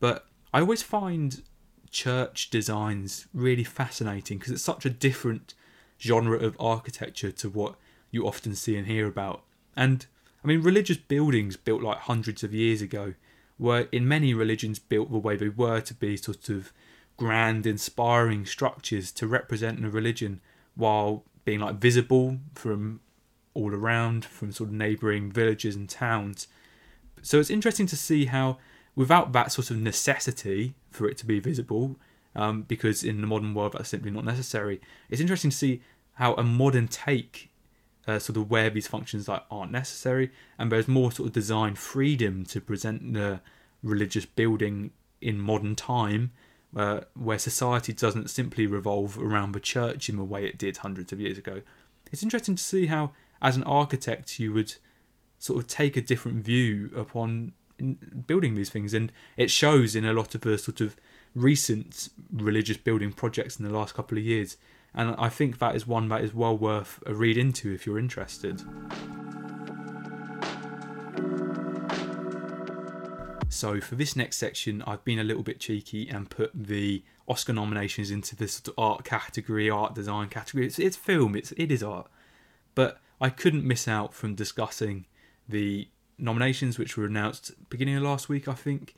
But 0.00 0.26
I 0.56 0.60
always 0.60 0.80
find 0.80 1.42
church 1.90 2.48
designs 2.48 3.26
really 3.34 3.62
fascinating 3.62 4.38
because 4.38 4.54
it's 4.54 4.62
such 4.62 4.86
a 4.86 4.90
different 4.90 5.52
genre 6.00 6.38
of 6.38 6.56
architecture 6.58 7.30
to 7.30 7.50
what 7.50 7.74
you 8.10 8.26
often 8.26 8.54
see 8.54 8.74
and 8.74 8.86
hear 8.86 9.06
about. 9.06 9.42
And 9.76 10.06
I 10.42 10.46
mean, 10.46 10.62
religious 10.62 10.96
buildings 10.96 11.58
built 11.58 11.82
like 11.82 11.98
hundreds 11.98 12.42
of 12.42 12.54
years 12.54 12.80
ago 12.80 13.12
were 13.58 13.86
in 13.92 14.08
many 14.08 14.32
religions 14.32 14.78
built 14.78 15.12
the 15.12 15.18
way 15.18 15.36
they 15.36 15.50
were 15.50 15.82
to 15.82 15.92
be 15.92 16.16
sort 16.16 16.48
of 16.48 16.72
grand, 17.18 17.66
inspiring 17.66 18.46
structures 18.46 19.12
to 19.12 19.26
represent 19.26 19.84
a 19.84 19.90
religion 19.90 20.40
while 20.74 21.22
being 21.44 21.60
like 21.60 21.74
visible 21.74 22.38
from 22.54 23.00
all 23.52 23.74
around, 23.74 24.24
from 24.24 24.52
sort 24.52 24.70
of 24.70 24.74
neighbouring 24.74 25.30
villages 25.30 25.76
and 25.76 25.90
towns. 25.90 26.48
So 27.20 27.40
it's 27.40 27.50
interesting 27.50 27.86
to 27.88 27.96
see 27.96 28.24
how, 28.24 28.56
without 28.96 29.32
that 29.32 29.52
sort 29.52 29.70
of 29.70 29.76
necessity 29.76 30.74
for 30.90 31.08
it 31.08 31.16
to 31.18 31.26
be 31.26 31.38
visible, 31.38 31.96
um, 32.34 32.62
because 32.62 33.04
in 33.04 33.20
the 33.20 33.26
modern 33.26 33.54
world 33.54 33.72
that's 33.72 33.88
simply 33.88 34.10
not 34.10 34.24
necessary, 34.24 34.80
it's 35.08 35.20
interesting 35.20 35.50
to 35.50 35.56
see 35.56 35.82
how 36.14 36.34
a 36.34 36.42
modern 36.42 36.88
take 36.88 37.50
uh, 38.08 38.18
sort 38.18 38.36
of 38.36 38.50
where 38.50 38.70
these 38.70 38.86
functions 38.86 39.28
like 39.28 39.42
aren't 39.50 39.72
necessary, 39.72 40.30
and 40.58 40.72
there's 40.72 40.88
more 40.88 41.12
sort 41.12 41.28
of 41.28 41.32
design 41.32 41.74
freedom 41.74 42.44
to 42.44 42.60
present 42.60 43.12
the 43.12 43.40
religious 43.82 44.24
building 44.24 44.90
in 45.20 45.38
modern 45.38 45.74
time 45.74 46.32
uh, 46.74 47.00
where 47.14 47.38
society 47.38 47.92
doesn't 47.92 48.30
simply 48.30 48.66
revolve 48.66 49.18
around 49.18 49.52
the 49.52 49.60
church 49.60 50.08
in 50.08 50.16
the 50.16 50.24
way 50.24 50.44
it 50.44 50.58
did 50.58 50.78
hundreds 50.78 51.12
of 51.12 51.20
years 51.20 51.38
ago. 51.38 51.62
It's 52.12 52.22
interesting 52.22 52.54
to 52.54 52.62
see 52.62 52.86
how, 52.86 53.12
as 53.42 53.56
an 53.56 53.62
architect, 53.64 54.38
you 54.38 54.52
would 54.52 54.74
sort 55.38 55.58
of 55.58 55.66
take 55.66 55.96
a 55.96 56.00
different 56.00 56.44
view 56.44 56.90
upon 56.96 57.52
building 58.26 58.54
these 58.54 58.70
things, 58.70 58.94
and 58.94 59.12
it 59.36 59.50
shows 59.50 59.94
in 59.94 60.04
a 60.04 60.12
lot 60.12 60.34
of 60.34 60.42
the 60.42 60.58
sort 60.58 60.80
of 60.80 60.96
recent 61.34 62.08
religious 62.32 62.76
building 62.76 63.12
projects 63.12 63.58
in 63.58 63.64
the 63.64 63.72
last 63.72 63.94
couple 63.94 64.16
of 64.18 64.24
years. 64.24 64.56
And 64.94 65.14
I 65.18 65.28
think 65.28 65.58
that 65.58 65.76
is 65.76 65.86
one 65.86 66.08
that 66.08 66.22
is 66.22 66.32
well 66.32 66.56
worth 66.56 67.02
a 67.04 67.14
read 67.14 67.36
into 67.36 67.72
if 67.72 67.86
you're 67.86 67.98
interested. 67.98 68.62
So 73.48 73.80
for 73.80 73.94
this 73.94 74.16
next 74.16 74.36
section, 74.36 74.82
I've 74.86 75.04
been 75.04 75.18
a 75.18 75.24
little 75.24 75.42
bit 75.42 75.60
cheeky 75.60 76.08
and 76.08 76.28
put 76.28 76.50
the 76.54 77.02
Oscar 77.28 77.52
nominations 77.52 78.10
into 78.10 78.36
this 78.36 78.54
sort 78.54 78.68
of 78.68 78.74
art 78.76 79.04
category, 79.04 79.70
art 79.70 79.94
design 79.94 80.28
category. 80.28 80.66
It's, 80.66 80.78
it's 80.78 80.96
film, 80.96 81.36
it's 81.36 81.52
it 81.52 81.70
is 81.70 81.82
art, 81.82 82.10
but 82.74 83.00
I 83.20 83.30
couldn't 83.30 83.64
miss 83.64 83.88
out 83.88 84.12
from 84.12 84.34
discussing 84.34 85.06
the 85.48 85.88
nominations 86.18 86.78
which 86.78 86.96
were 86.96 87.06
announced 87.06 87.52
beginning 87.70 87.96
of 87.96 88.02
last 88.02 88.28
week, 88.28 88.48
I 88.48 88.54
think, 88.54 88.94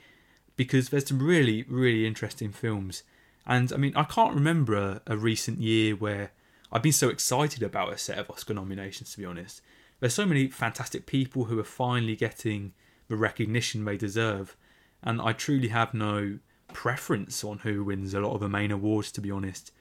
because 0.57 0.89
there's 0.89 1.09
some 1.09 1.23
really 1.23 1.65
really 1.65 2.07
interesting 2.07 2.53
films. 2.53 3.03
And 3.47 3.73
I 3.73 3.77
mean, 3.77 3.97
I 3.97 4.05
can't 4.05 4.35
remember 4.35 4.77
a, 4.77 5.03
a 5.07 5.17
recent 5.17 5.61
year 5.61 5.97
where 5.97 6.33
I've 6.71 6.83
been 6.83 6.93
so 6.93 7.09
excited 7.09 7.63
about 7.63 7.93
a 7.93 7.99
set 7.99 8.19
of 8.19 8.31
Oscar 8.31 8.55
nominations. 8.55 9.13
To 9.13 9.19
be 9.19 9.25
honest, 9.25 9.63
there's 10.01 10.15
so 10.15 10.27
many 10.27 10.49
fantastic 10.49 11.07
people 11.07 11.45
who 11.45 11.59
are 11.59 11.65
finally 11.65 12.15
getting 12.15 12.73
the 13.09 13.17
recognition 13.17 13.85
they 13.85 13.97
deserve. 13.97 14.57
And 15.03 15.21
I 15.21 15.33
truly 15.33 15.69
have 15.69 15.95
no 15.95 16.39
preference 16.73 17.43
on 17.43 17.61
who 17.61 17.85
wins 17.85 18.15
a 18.15 18.21
lot 18.21 18.35
of 18.35 18.41
the 18.41 18.49
main 18.49 18.71
awards, 18.71 19.11
to 19.13 19.21
be 19.21 19.31
honest. 19.31 19.73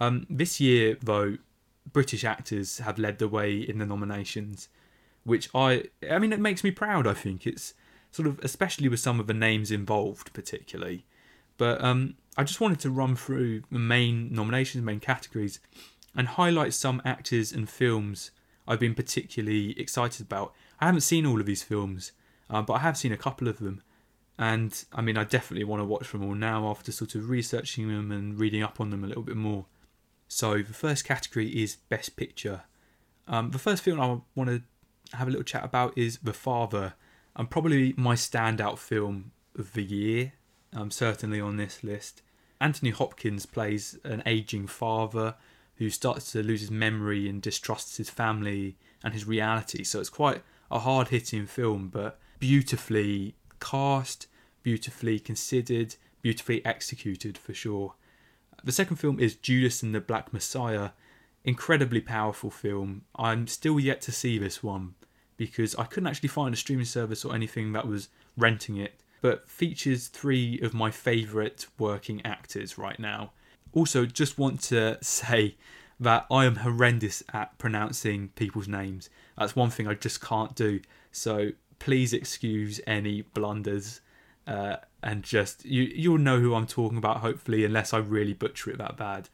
Um, 0.00 0.26
this 0.30 0.60
year, 0.60 0.96
though, 1.02 1.36
British 1.92 2.24
actors 2.24 2.78
have 2.78 2.98
led 2.98 3.18
the 3.18 3.28
way 3.28 3.56
in 3.56 3.78
the 3.78 3.86
nominations, 3.86 4.68
which 5.24 5.48
I, 5.54 5.84
I 6.10 6.18
mean, 6.18 6.32
it 6.32 6.40
makes 6.40 6.64
me 6.64 6.70
proud. 6.70 7.06
I 7.06 7.14
think 7.14 7.46
it's 7.46 7.74
sort 8.10 8.26
of, 8.28 8.38
especially 8.40 8.88
with 8.88 9.00
some 9.00 9.20
of 9.20 9.26
the 9.26 9.34
names 9.34 9.70
involved, 9.70 10.32
particularly. 10.32 11.04
But 11.58 11.82
um, 11.82 12.14
I 12.36 12.44
just 12.44 12.60
wanted 12.60 12.80
to 12.80 12.90
run 12.90 13.16
through 13.16 13.62
the 13.70 13.78
main 13.78 14.32
nominations, 14.32 14.84
main 14.84 15.00
categories, 15.00 15.60
and 16.14 16.28
highlight 16.28 16.74
some 16.74 17.00
actors 17.04 17.52
and 17.52 17.68
films 17.68 18.30
I've 18.66 18.80
been 18.80 18.94
particularly 18.94 19.78
excited 19.78 20.26
about. 20.26 20.52
I 20.80 20.86
haven't 20.86 21.00
seen 21.02 21.26
all 21.26 21.40
of 21.40 21.46
these 21.46 21.62
films, 21.62 22.12
uh, 22.50 22.62
but 22.62 22.74
I 22.74 22.78
have 22.80 22.96
seen 22.96 23.12
a 23.12 23.16
couple 23.16 23.48
of 23.48 23.58
them, 23.58 23.82
and 24.38 24.84
I 24.92 25.02
mean, 25.02 25.16
I 25.16 25.24
definitely 25.24 25.64
want 25.64 25.80
to 25.80 25.84
watch 25.84 26.12
them 26.12 26.24
all 26.24 26.34
now 26.34 26.68
after 26.68 26.92
sort 26.92 27.14
of 27.14 27.28
researching 27.28 27.88
them 27.88 28.10
and 28.10 28.38
reading 28.38 28.62
up 28.62 28.80
on 28.80 28.90
them 28.90 29.04
a 29.04 29.06
little 29.06 29.22
bit 29.22 29.36
more. 29.36 29.66
So 30.28 30.58
the 30.58 30.74
first 30.74 31.04
category 31.04 31.48
is 31.48 31.76
Best 31.76 32.16
Picture. 32.16 32.62
Um, 33.28 33.50
the 33.50 33.58
first 33.58 33.82
film 33.82 34.00
I 34.00 34.20
want 34.34 34.50
to 34.50 34.62
have 35.14 35.28
a 35.28 35.30
little 35.30 35.44
chat 35.44 35.64
about 35.64 35.96
is 35.96 36.18
The 36.22 36.32
Father, 36.32 36.94
and 37.36 37.50
probably 37.50 37.94
my 37.96 38.14
standout 38.14 38.78
film 38.78 39.32
of 39.58 39.72
the 39.72 39.82
year. 39.82 40.32
Um, 40.74 40.90
certainly 40.90 41.40
on 41.40 41.58
this 41.58 41.84
list. 41.84 42.22
Anthony 42.60 42.90
Hopkins 42.90 43.44
plays 43.44 43.98
an 44.04 44.22
aging 44.24 44.68
father 44.68 45.34
who 45.76 45.90
starts 45.90 46.32
to 46.32 46.42
lose 46.42 46.60
his 46.60 46.70
memory 46.70 47.28
and 47.28 47.42
distrusts 47.42 47.96
his 47.96 48.08
family 48.08 48.76
and 49.04 49.12
his 49.12 49.26
reality. 49.26 49.84
So 49.84 50.00
it's 50.00 50.08
quite 50.08 50.42
a 50.70 50.78
hard 50.78 51.08
hitting 51.08 51.46
film, 51.46 51.88
but 51.88 52.18
beautifully 52.38 53.34
cast, 53.60 54.28
beautifully 54.62 55.18
considered, 55.18 55.96
beautifully 56.22 56.64
executed 56.64 57.36
for 57.36 57.52
sure. 57.52 57.94
The 58.64 58.72
second 58.72 58.96
film 58.96 59.18
is 59.18 59.34
Judas 59.34 59.82
and 59.82 59.94
the 59.94 60.00
Black 60.00 60.32
Messiah. 60.32 60.90
Incredibly 61.44 62.00
powerful 62.00 62.50
film. 62.50 63.02
I'm 63.16 63.48
still 63.48 63.80
yet 63.80 64.00
to 64.02 64.12
see 64.12 64.38
this 64.38 64.62
one 64.62 64.94
because 65.46 65.74
I 65.74 65.82
couldn't 65.82 66.06
actually 66.06 66.28
find 66.28 66.54
a 66.54 66.56
streaming 66.56 66.84
service 66.84 67.24
or 67.24 67.34
anything 67.34 67.72
that 67.72 67.88
was 67.88 68.08
renting 68.36 68.76
it, 68.76 69.00
but 69.22 69.48
features 69.48 70.06
three 70.06 70.60
of 70.62 70.72
my 70.72 70.92
favourite 70.92 71.66
working 71.80 72.24
actors 72.24 72.78
right 72.78 73.00
now. 73.00 73.32
Also, 73.72 74.06
just 74.06 74.38
want 74.38 74.60
to 74.60 74.98
say 75.02 75.56
that 75.98 76.26
I 76.30 76.44
am 76.44 76.56
horrendous 76.56 77.24
at 77.32 77.58
pronouncing 77.58 78.28
people's 78.36 78.68
names. 78.68 79.10
That's 79.36 79.56
one 79.56 79.70
thing 79.70 79.88
I 79.88 79.94
just 79.94 80.20
can't 80.20 80.54
do. 80.54 80.80
So 81.10 81.50
please 81.80 82.12
excuse 82.12 82.80
any 82.86 83.22
blunders 83.22 84.00
uh, 84.46 84.76
and 85.02 85.24
just 85.24 85.64
you 85.64 85.82
you'll 85.82 86.18
know 86.18 86.38
who 86.38 86.54
I'm 86.54 86.68
talking 86.68 86.98
about 86.98 87.18
hopefully 87.18 87.64
unless 87.64 87.92
I 87.92 87.98
really 87.98 88.32
butcher 88.32 88.70
it 88.70 88.78
that 88.78 88.96
bad. 88.96 89.28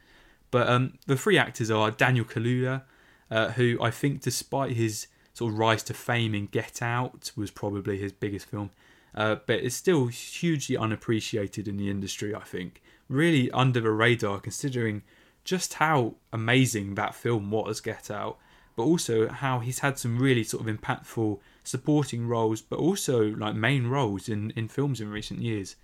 But 0.51 0.69
um, 0.69 0.95
the 1.07 1.19
three 1.19 1.37
actors 1.37 1.71
are 1.71 1.91
Daniel 1.91 2.25
Kaluuya, 2.25 2.85
uh, 3.31 3.49
who 3.51 3.77
I 3.83 3.91
think 3.91 4.23
despite 4.23 4.73
his 4.73 5.07
sort 5.39 5.53
of 5.53 5.59
rise 5.61 5.85
to 5.85 5.95
fame 5.95 6.35
in 6.35 6.47
Get 6.47 6.83
Out 6.83 7.31
was 7.37 7.53
probably 7.53 7.97
his 7.97 8.11
biggest 8.11 8.47
film, 8.47 8.71
uh, 9.15 9.37
but 9.47 9.61
it's 9.61 9.77
still 9.77 10.09
hugely 10.09 10.77
unappreciated 10.77 11.69
in 11.69 11.77
the 11.77 11.89
industry. 11.89 12.35
I 12.35 12.41
think 12.41 12.83
really 13.09 13.49
under 13.53 13.81
the 13.81 13.93
radar 13.93 14.41
considering 14.41 15.03
just 15.45 15.75
how 15.75 16.17
amazing 16.33 16.97
that 16.97 17.15
film 17.15 17.53
was, 17.53 17.81
Get 17.81 18.11
Out, 18.11 18.37
but 18.75 18.83
also 18.83 19.29
how 19.29 19.61
he's 19.61 19.79
had 19.79 19.97
some 19.97 20.19
really 20.19 20.43
sort 20.43 20.67
of 20.67 20.77
impactful 20.77 21.39
supporting 21.63 22.27
roles, 22.27 22.61
but 22.61 22.81
also 22.81 23.29
like 23.29 23.55
main 23.55 23.87
roles 23.87 24.29
in, 24.29 24.51
in 24.57 24.67
films 24.67 25.01
in 25.01 25.09
recent 25.09 25.41
years. 25.41 25.77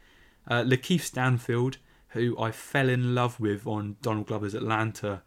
Uh, 0.48 0.64
Lakeith 0.64 1.02
Stanfield, 1.02 1.78
who 2.08 2.36
I 2.40 2.50
fell 2.50 2.88
in 2.88 3.14
love 3.14 3.38
with 3.38 3.68
on 3.68 3.98
Donald 4.02 4.26
Glover's 4.26 4.54
Atlanta, 4.54 5.22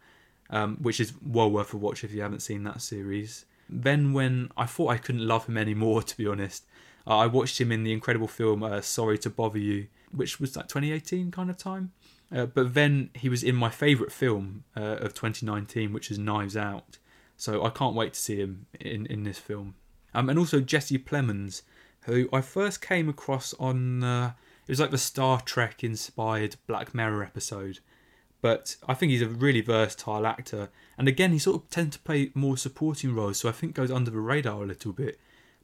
um, 0.50 0.76
which 0.82 1.00
is 1.00 1.14
well 1.24 1.50
worth 1.50 1.72
a 1.72 1.78
watch 1.78 2.04
if 2.04 2.12
you 2.12 2.20
haven't 2.20 2.40
seen 2.40 2.64
that 2.64 2.82
series. 2.82 3.46
Then, 3.68 4.12
when 4.12 4.50
I 4.56 4.66
thought 4.66 4.88
I 4.88 4.98
couldn't 4.98 5.26
love 5.26 5.46
him 5.46 5.56
anymore, 5.56 6.02
to 6.10 6.16
be 6.16 6.26
honest, 6.26 6.64
I 7.06 7.26
watched 7.26 7.60
him 7.60 7.72
in 7.72 7.84
the 7.84 7.92
incredible 7.92 8.28
film 8.28 8.62
uh, 8.62 8.80
Sorry 8.80 9.18
to 9.18 9.30
Bother 9.30 9.58
You, 9.58 9.86
which 10.10 10.40
was 10.40 10.56
like 10.56 10.68
2018 10.68 11.30
kind 11.30 11.50
of 11.50 11.56
time. 11.56 11.92
Uh, 12.30 12.46
but 12.46 12.74
then 12.74 13.10
he 13.14 13.28
was 13.28 13.42
in 13.42 13.54
my 13.54 13.70
favourite 13.70 14.12
film 14.12 14.64
uh, 14.76 14.96
of 15.00 15.14
2019, 15.14 15.92
which 15.92 16.10
is 16.10 16.18
Knives 16.18 16.56
Out. 16.56 16.98
So 17.36 17.64
I 17.64 17.70
can't 17.70 17.94
wait 17.94 18.14
to 18.14 18.20
see 18.20 18.36
him 18.36 18.66
in, 18.78 19.06
in 19.06 19.22
this 19.22 19.38
film. 19.38 19.74
Um, 20.12 20.28
and 20.28 20.38
also 20.38 20.60
Jesse 20.60 20.98
Plemons, 20.98 21.62
who 22.02 22.28
I 22.32 22.40
first 22.40 22.82
came 22.82 23.08
across 23.08 23.54
on 23.54 24.02
uh, 24.02 24.32
It 24.66 24.72
was 24.72 24.80
like 24.80 24.90
the 24.90 24.98
Star 24.98 25.40
Trek 25.40 25.82
inspired 25.82 26.56
Black 26.66 26.94
Mirror 26.94 27.22
episode. 27.22 27.78
But 28.40 28.76
I 28.86 28.94
think 28.94 29.10
he's 29.10 29.22
a 29.22 29.28
really 29.28 29.60
versatile 29.60 30.26
actor. 30.26 30.70
And 30.96 31.08
again, 31.08 31.32
he 31.32 31.38
sort 31.38 31.62
of 31.62 31.70
tends 31.70 31.96
to 31.96 32.02
play 32.02 32.30
more 32.34 32.56
supporting 32.56 33.14
roles, 33.14 33.38
so 33.38 33.48
I 33.48 33.52
think 33.52 33.74
goes 33.74 33.90
under 33.90 34.10
the 34.10 34.20
radar 34.20 34.62
a 34.62 34.66
little 34.66 34.92
bit. 34.92 35.18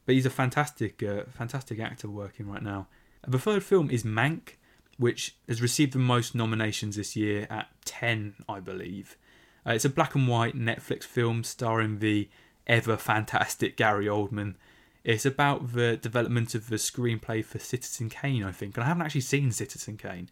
But 0.05 0.15
he's 0.15 0.25
a 0.25 0.29
fantastic, 0.29 1.01
uh, 1.01 1.23
fantastic 1.31 1.79
actor 1.79 2.09
working 2.09 2.49
right 2.49 2.61
now. 2.61 2.87
The 3.27 3.39
third 3.39 3.63
film 3.63 3.89
is 3.89 4.03
Mank, 4.03 4.57
which 4.97 5.35
has 5.47 5.61
received 5.61 5.93
the 5.93 5.99
most 5.99 6.35
nominations 6.35 6.95
this 6.95 7.15
year 7.15 7.47
at 7.49 7.67
10, 7.85 8.35
I 8.47 8.59
believe. 8.59 9.17
Uh, 9.65 9.71
it's 9.71 9.85
a 9.85 9.89
black 9.89 10.15
and 10.15 10.27
white 10.27 10.55
Netflix 10.55 11.03
film 11.03 11.43
starring 11.43 11.99
the 11.99 12.29
ever 12.67 12.97
fantastic 12.97 13.77
Gary 13.77 14.05
Oldman. 14.05 14.55
It's 15.03 15.25
about 15.25 15.73
the 15.73 15.97
development 15.97 16.55
of 16.55 16.69
the 16.69 16.77
screenplay 16.77 17.43
for 17.43 17.59
Citizen 17.59 18.09
Kane, 18.09 18.43
I 18.43 18.51
think. 18.51 18.75
And 18.75 18.83
I 18.83 18.87
haven't 18.87 19.03
actually 19.03 19.21
seen 19.21 19.51
Citizen 19.51 19.97
Kane, 19.97 20.29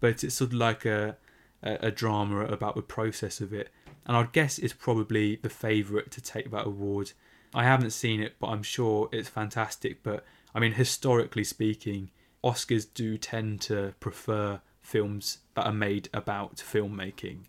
but 0.00 0.22
it's 0.22 0.34
sort 0.34 0.50
of 0.52 0.54
like 0.54 0.84
a, 0.84 1.16
a, 1.64 1.86
a 1.86 1.90
drama 1.90 2.44
about 2.44 2.76
the 2.76 2.82
process 2.82 3.40
of 3.40 3.52
it. 3.52 3.70
And 4.06 4.16
I'd 4.16 4.32
guess 4.32 4.58
it's 4.58 4.74
probably 4.74 5.36
the 5.36 5.48
favourite 5.48 6.10
to 6.12 6.20
take 6.20 6.50
that 6.52 6.66
award. 6.66 7.12
I 7.54 7.64
haven't 7.64 7.90
seen 7.90 8.20
it, 8.20 8.34
but 8.38 8.48
I'm 8.48 8.62
sure 8.62 9.08
it's 9.10 9.28
fantastic. 9.28 10.02
But 10.02 10.24
I 10.54 10.60
mean, 10.60 10.72
historically 10.72 11.44
speaking, 11.44 12.10
Oscars 12.44 12.86
do 12.92 13.16
tend 13.16 13.62
to 13.62 13.94
prefer 14.00 14.60
films 14.82 15.38
that 15.54 15.66
are 15.66 15.72
made 15.72 16.10
about 16.12 16.56
filmmaking. 16.56 17.44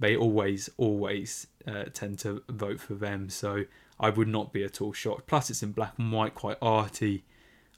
They 0.00 0.16
always, 0.16 0.68
always 0.76 1.46
uh, 1.66 1.84
tend 1.94 2.18
to 2.20 2.42
vote 2.48 2.80
for 2.80 2.94
them. 2.94 3.30
So 3.30 3.64
I 4.00 4.10
would 4.10 4.28
not 4.28 4.52
be 4.52 4.64
at 4.64 4.80
all 4.80 4.92
shocked. 4.92 5.26
Plus, 5.26 5.50
it's 5.50 5.62
in 5.62 5.72
black 5.72 5.94
and 5.98 6.10
white, 6.10 6.34
quite 6.34 6.56
arty. 6.60 7.24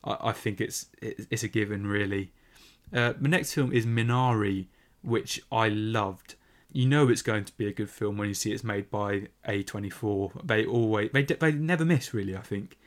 I, 0.04 0.32
think 0.32 0.61
it's 0.61 0.87
it's 1.00 1.44
a 1.44 1.49
given, 1.49 1.87
really. 1.87 2.32
Uh, 2.92 3.12
the 3.20 3.28
next 3.28 3.54
film 3.54 3.72
is 3.72 3.87
Minari, 3.87 4.66
which 5.02 5.40
I 5.50 5.68
loved. 5.68 6.37
You 6.73 6.87
know 6.87 7.09
it's 7.09 7.23
going 7.23 7.44
to 7.44 7.56
be 7.56 7.66
a 7.66 7.73
good 7.73 7.90
film 7.90 8.16
when 8.16 8.28
you 8.28 8.35
see 8.35 8.52
it's 8.52 8.64
made 8.64 8.90
by 8.90 9.28
A24. 9.47 10.47
They 10.47 10.64
always 10.64 11.11
they 11.12 11.23
they 11.23 11.52
never 11.52 11.85
miss, 11.85 12.14
really. 12.14 12.37
I 12.37 12.40
think. 12.40 12.78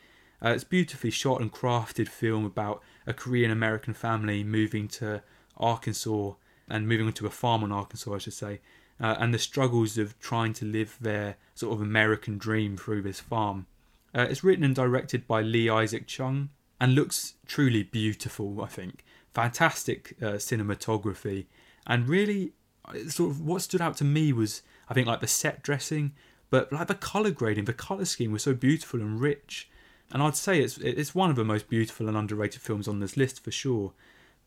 Uh, 0.43 0.49
it's 0.49 0.63
beautifully 0.63 1.11
shot 1.11 1.41
and 1.41 1.51
crafted 1.51 2.07
film 2.07 2.45
about 2.45 2.81
a 3.07 3.13
Korean 3.13 3.51
American 3.51 3.93
family 3.93 4.43
moving 4.43 4.87
to 4.89 5.23
Arkansas 5.57 6.33
and 6.67 6.87
moving 6.87 7.07
onto 7.07 7.25
a 7.25 7.31
farm 7.31 7.63
in 7.63 7.71
Arkansas, 7.71 8.13
I 8.13 8.17
should 8.17 8.33
say, 8.33 8.59
uh, 8.99 9.15
and 9.19 9.33
the 9.33 9.39
struggles 9.39 9.97
of 9.97 10.19
trying 10.19 10.53
to 10.53 10.65
live 10.65 10.97
their 10.99 11.37
sort 11.53 11.73
of 11.73 11.81
American 11.81 12.37
dream 12.37 12.77
through 12.77 13.01
this 13.01 13.19
farm. 13.19 13.67
Uh, 14.13 14.27
it's 14.29 14.43
written 14.43 14.63
and 14.63 14.75
directed 14.75 15.27
by 15.27 15.41
Lee 15.41 15.69
Isaac 15.69 16.07
Chung 16.07 16.49
and 16.79 16.95
looks 16.95 17.35
truly 17.45 17.83
beautiful, 17.83 18.61
I 18.61 18.67
think. 18.67 19.03
Fantastic 19.33 20.15
uh, 20.21 20.33
cinematography, 20.33 21.45
and 21.87 22.07
really, 22.07 22.53
uh, 22.85 23.09
sort 23.09 23.31
of 23.31 23.41
what 23.41 23.61
stood 23.61 23.81
out 23.81 23.97
to 23.97 24.03
me 24.03 24.33
was, 24.33 24.61
I 24.89 24.93
think, 24.93 25.07
like 25.07 25.21
the 25.21 25.27
set 25.27 25.61
dressing, 25.63 26.13
but 26.49 26.71
like 26.71 26.87
the 26.87 26.95
color 26.95 27.31
grading, 27.31 27.65
the 27.65 27.73
color 27.73 28.05
scheme 28.05 28.31
was 28.31 28.43
so 28.43 28.53
beautiful 28.53 29.01
and 29.01 29.19
rich 29.19 29.69
and 30.11 30.21
I'd 30.21 30.35
say 30.35 30.61
it's 30.61 30.77
it's 30.77 31.15
one 31.15 31.29
of 31.29 31.35
the 31.35 31.43
most 31.43 31.67
beautiful 31.67 32.07
and 32.07 32.17
underrated 32.17 32.61
films 32.61 32.87
on 32.87 32.99
this 32.99 33.17
list 33.17 33.43
for 33.43 33.51
sure. 33.51 33.93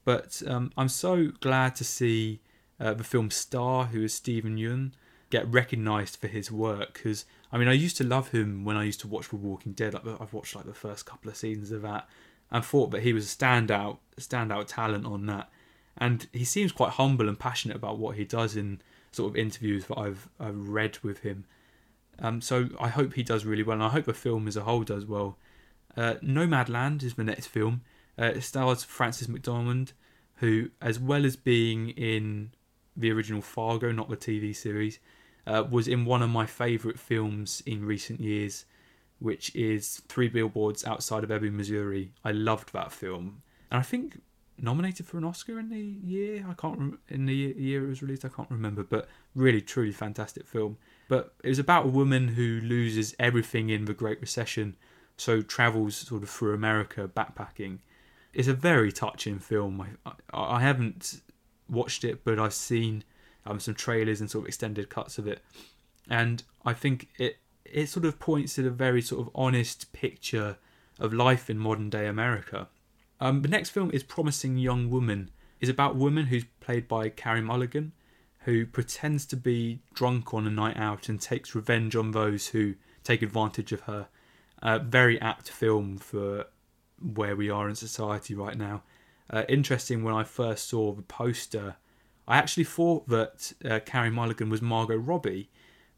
But 0.05 0.43
um, 0.47 0.73
I'm 0.77 0.89
so 0.89 1.33
glad 1.41 1.77
to 1.77 1.85
see 1.85 2.41
uh, 2.81 2.95
the 2.95 3.05
film 3.05 3.31
star, 3.31 3.87
who 3.87 4.03
is 4.03 4.15
Steven 4.15 4.57
Yeun, 4.57 4.93
get 5.31 5.47
recognised 5.53 6.17
for 6.17 6.29
his 6.29 6.51
work. 6.51 6.95
Because 6.95 7.25
I 7.53 7.59
mean, 7.59 7.69
I 7.69 7.73
used 7.73 7.97
to 7.99 8.05
love 8.05 8.31
him 8.31 8.65
when 8.65 8.77
I 8.77 8.85
used 8.85 9.01
to 9.01 9.09
watch 9.09 9.29
The 9.29 9.37
Walking 9.37 9.73
Dead. 9.73 9.95
Like, 9.95 10.07
I've 10.21 10.33
watched 10.33 10.55
like 10.55 10.65
the 10.65 10.75
first 10.75 11.07
couple 11.07 11.31
of 11.31 11.37
seasons 11.37 11.71
of 11.73 11.83
that, 11.83 12.09
and 12.51 12.65
thought 12.65 12.91
that 12.93 13.03
he 13.03 13.13
was 13.13 13.31
a 13.31 13.37
standout 13.37 13.99
standout 14.19 14.67
talent 14.69 15.07
on 15.07 15.27
that. 15.27 15.51
And 15.99 16.27
he 16.33 16.45
seems 16.45 16.73
quite 16.73 16.93
humble 16.93 17.29
and 17.29 17.39
passionate 17.39 17.77
about 17.77 17.99
what 17.99 18.17
he 18.17 18.25
does 18.25 18.57
in 18.57 18.81
sort 19.13 19.31
of 19.31 19.37
interviews 19.37 19.87
that 19.87 19.99
I've 19.99 20.29
I've 20.39 20.69
read 20.69 20.99
with 21.03 21.21
him. 21.21 21.45
Um, 22.21 22.41
so 22.41 22.69
I 22.81 22.89
hope 22.89 23.15
he 23.15 23.23
does 23.23 23.45
really 23.45 23.63
well, 23.63 23.75
and 23.75 23.83
I 23.83 23.89
hope 23.89 24.05
the 24.05 24.15
film 24.15 24.49
as 24.49 24.57
a 24.57 24.63
whole 24.63 24.83
does 24.83 25.07
well. 25.07 25.39
Uh, 25.97 26.15
Nomadland 26.23 27.03
is 27.03 27.15
the 27.15 27.25
next 27.25 27.47
film. 27.47 27.83
Uh, 28.19 28.27
it 28.37 28.43
stars 28.43 28.85
Frances 28.85 29.29
McDormand, 29.29 29.93
who, 30.37 30.71
as 30.83 30.99
well 30.99 31.25
as 31.25 31.37
being 31.37 31.91
in 31.91 32.51
the 32.97 33.13
original 33.13 33.43
Fargo, 33.43 33.93
not 33.93 34.09
the 34.09 34.17
TV 34.17 34.55
series, 34.55 34.99
uh, 35.47 35.65
was 35.69 35.87
in 35.87 36.05
one 36.05 36.23
of 36.23 36.31
my 36.31 36.47
favourite 36.47 36.99
films 36.99 37.63
in 37.65 37.85
recent 37.85 38.21
years, 38.21 38.65
which 39.21 39.55
is 39.55 40.03
Three 40.09 40.29
Billboards 40.29 40.85
Outside 40.85 41.25
of 41.25 41.31
Ebbing, 41.31 41.57
Missouri. 41.57 42.13
I 42.25 42.33
loved 42.33 42.73
that 42.73 42.93
film, 42.93 43.43
and 43.71 43.79
I 43.79 43.83
think 43.83 44.21
nominated 44.61 45.07
for 45.07 45.19
an 45.19 45.25
Oscar 45.25 45.59
in 45.59 45.69
the 45.69 45.79
year. 45.79 46.47
I 46.49 46.55
can't 46.55 46.79
rem- 46.79 46.99
in 47.09 47.27
the 47.27 47.35
year 47.35 47.85
it 47.85 47.89
was 47.89 48.03
released. 48.03 48.25
I 48.25 48.29
can't 48.29 48.51
remember, 48.51 48.83
but 48.83 49.09
really, 49.35 49.61
truly 49.61 49.93
fantastic 49.93 50.47
film. 50.47 50.79
But 51.09 51.35
it 51.43 51.49
was 51.49 51.59
about 51.59 51.87
a 51.87 51.89
woman 51.89 52.29
who 52.29 52.61
loses 52.63 53.15
everything 53.19 53.71
in 53.71 53.85
the 53.85 53.95
Great 53.95 54.21
Recession 54.21 54.77
so 55.17 55.43
travels 55.43 55.97
sort 55.97 56.23
of 56.23 56.31
through 56.31 56.55
America 56.55 57.09
backpacking. 57.09 57.79
It's 58.33 58.49
a 58.49 58.55
very 58.55 58.93
touching 58.93 59.39
film. 59.39 59.81
I, 59.81 60.11
I, 60.33 60.57
I 60.57 60.61
haven't 60.61 61.21
watched 61.69 62.05
it, 62.05 62.25
but 62.25 62.39
I've 62.39 62.55
seen 62.55 63.05
um, 63.45 63.61
some 63.61 63.75
trailers 63.75 64.21
and 64.21 64.31
sort 64.31 64.45
of 64.45 64.49
extended 64.49 64.89
cuts 64.89 65.19
of 65.19 65.27
it, 65.27 65.41
and 66.09 66.43
I 66.65 66.73
think 66.73 67.09
it 67.19 67.39
it 67.65 67.89
sort 67.89 68.07
of 68.07 68.19
points 68.19 68.55
to 68.55 68.67
a 68.67 68.71
very 68.71 69.03
sort 69.03 69.27
of 69.27 69.31
honest 69.35 69.93
picture 69.93 70.57
of 70.99 71.13
life 71.13 71.51
in 71.51 71.59
modern 71.59 71.91
day 71.91 72.07
America. 72.07 72.69
Um, 73.21 73.43
the 73.43 73.49
next 73.49 73.71
film 73.71 73.91
is 73.93 74.03
Promising 74.03 74.59
Young 74.59 74.91
Woman. 74.91 75.31
is 75.61 75.69
about 75.69 75.93
a 75.93 75.99
woman 75.99 76.27
who's 76.27 76.45
played 76.61 76.87
by 76.87 77.09
Carey 77.09 77.41
Mulligan, 77.41 77.93
who 78.41 78.65
pretends 78.65 79.27
to 79.27 79.37
be 79.37 79.81
drunk 79.93 80.33
on 80.33 80.47
a 80.47 80.51
night 80.51 80.77
out 80.77 81.09
and 81.09 81.21
takes 81.21 81.55
revenge 81.55 81.97
on 81.97 82.13
those 82.13 82.49
who 82.49 82.75
take 83.03 83.23
advantage 83.23 83.73
of 83.73 83.81
her 83.83 84.09
uh, 84.63 84.79
very 84.79 85.21
apt 85.21 85.51
film 85.51 85.99
for 85.99 86.47
where 87.01 87.37
we 87.37 87.51
are 87.51 87.69
in 87.69 87.75
society 87.75 88.35
right 88.35 88.57
now. 88.57 88.83
Uh, 89.31 89.45
interesting 89.49 90.03
when 90.03 90.15
I 90.15 90.25
first 90.25 90.69
saw 90.69 90.93
the 90.93 91.03
poster, 91.03 91.77
I 92.27 92.39
actually 92.39 92.65
thought 92.65 93.09
that 93.09 93.53
uh, 93.65 93.81
Carey 93.81 94.11
Mulligan 94.11 94.49
was 94.51 94.63
Margot 94.63 94.97
Robbie, 94.97 95.51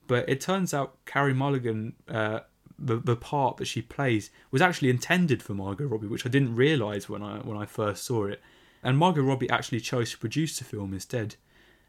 but 0.06 0.28
it 0.28 0.40
turns 0.40 0.74
out 0.74 1.04
Carey 1.06 1.34
Mulligan, 1.34 1.94
uh, 2.08 2.40
the 2.80 2.96
the 2.96 3.16
part 3.16 3.58
that 3.58 3.66
she 3.66 3.82
plays, 3.82 4.30
was 4.50 4.62
actually 4.62 4.90
intended 4.90 5.42
for 5.42 5.54
Margot 5.54 5.86
Robbie, 5.86 6.06
which 6.06 6.26
I 6.26 6.30
didn't 6.30 6.56
realise 6.56 7.08
when 7.08 7.22
I 7.22 7.38
when 7.38 7.56
I 7.56 7.66
first 7.66 8.04
saw 8.04 8.24
it. 8.26 8.40
And 8.82 8.96
Margot 8.96 9.22
Robbie 9.22 9.50
actually 9.50 9.80
chose 9.80 10.10
to 10.12 10.18
produce 10.18 10.58
the 10.58 10.64
film 10.64 10.94
instead. 10.94 11.36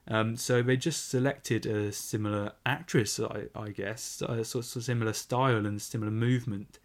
Um, 0.08 0.36
so 0.36 0.62
they 0.62 0.78
just 0.78 1.10
selected 1.10 1.66
a 1.66 1.92
similar 1.92 2.54
actress, 2.66 3.20
I, 3.20 3.44
I 3.56 3.70
guess, 3.70 4.22
a 4.28 4.44
sort 4.44 4.76
of 4.76 4.84
similar 4.84 5.14
style 5.14 5.66
and 5.66 5.82
similar 5.82 6.12
movement. 6.12 6.80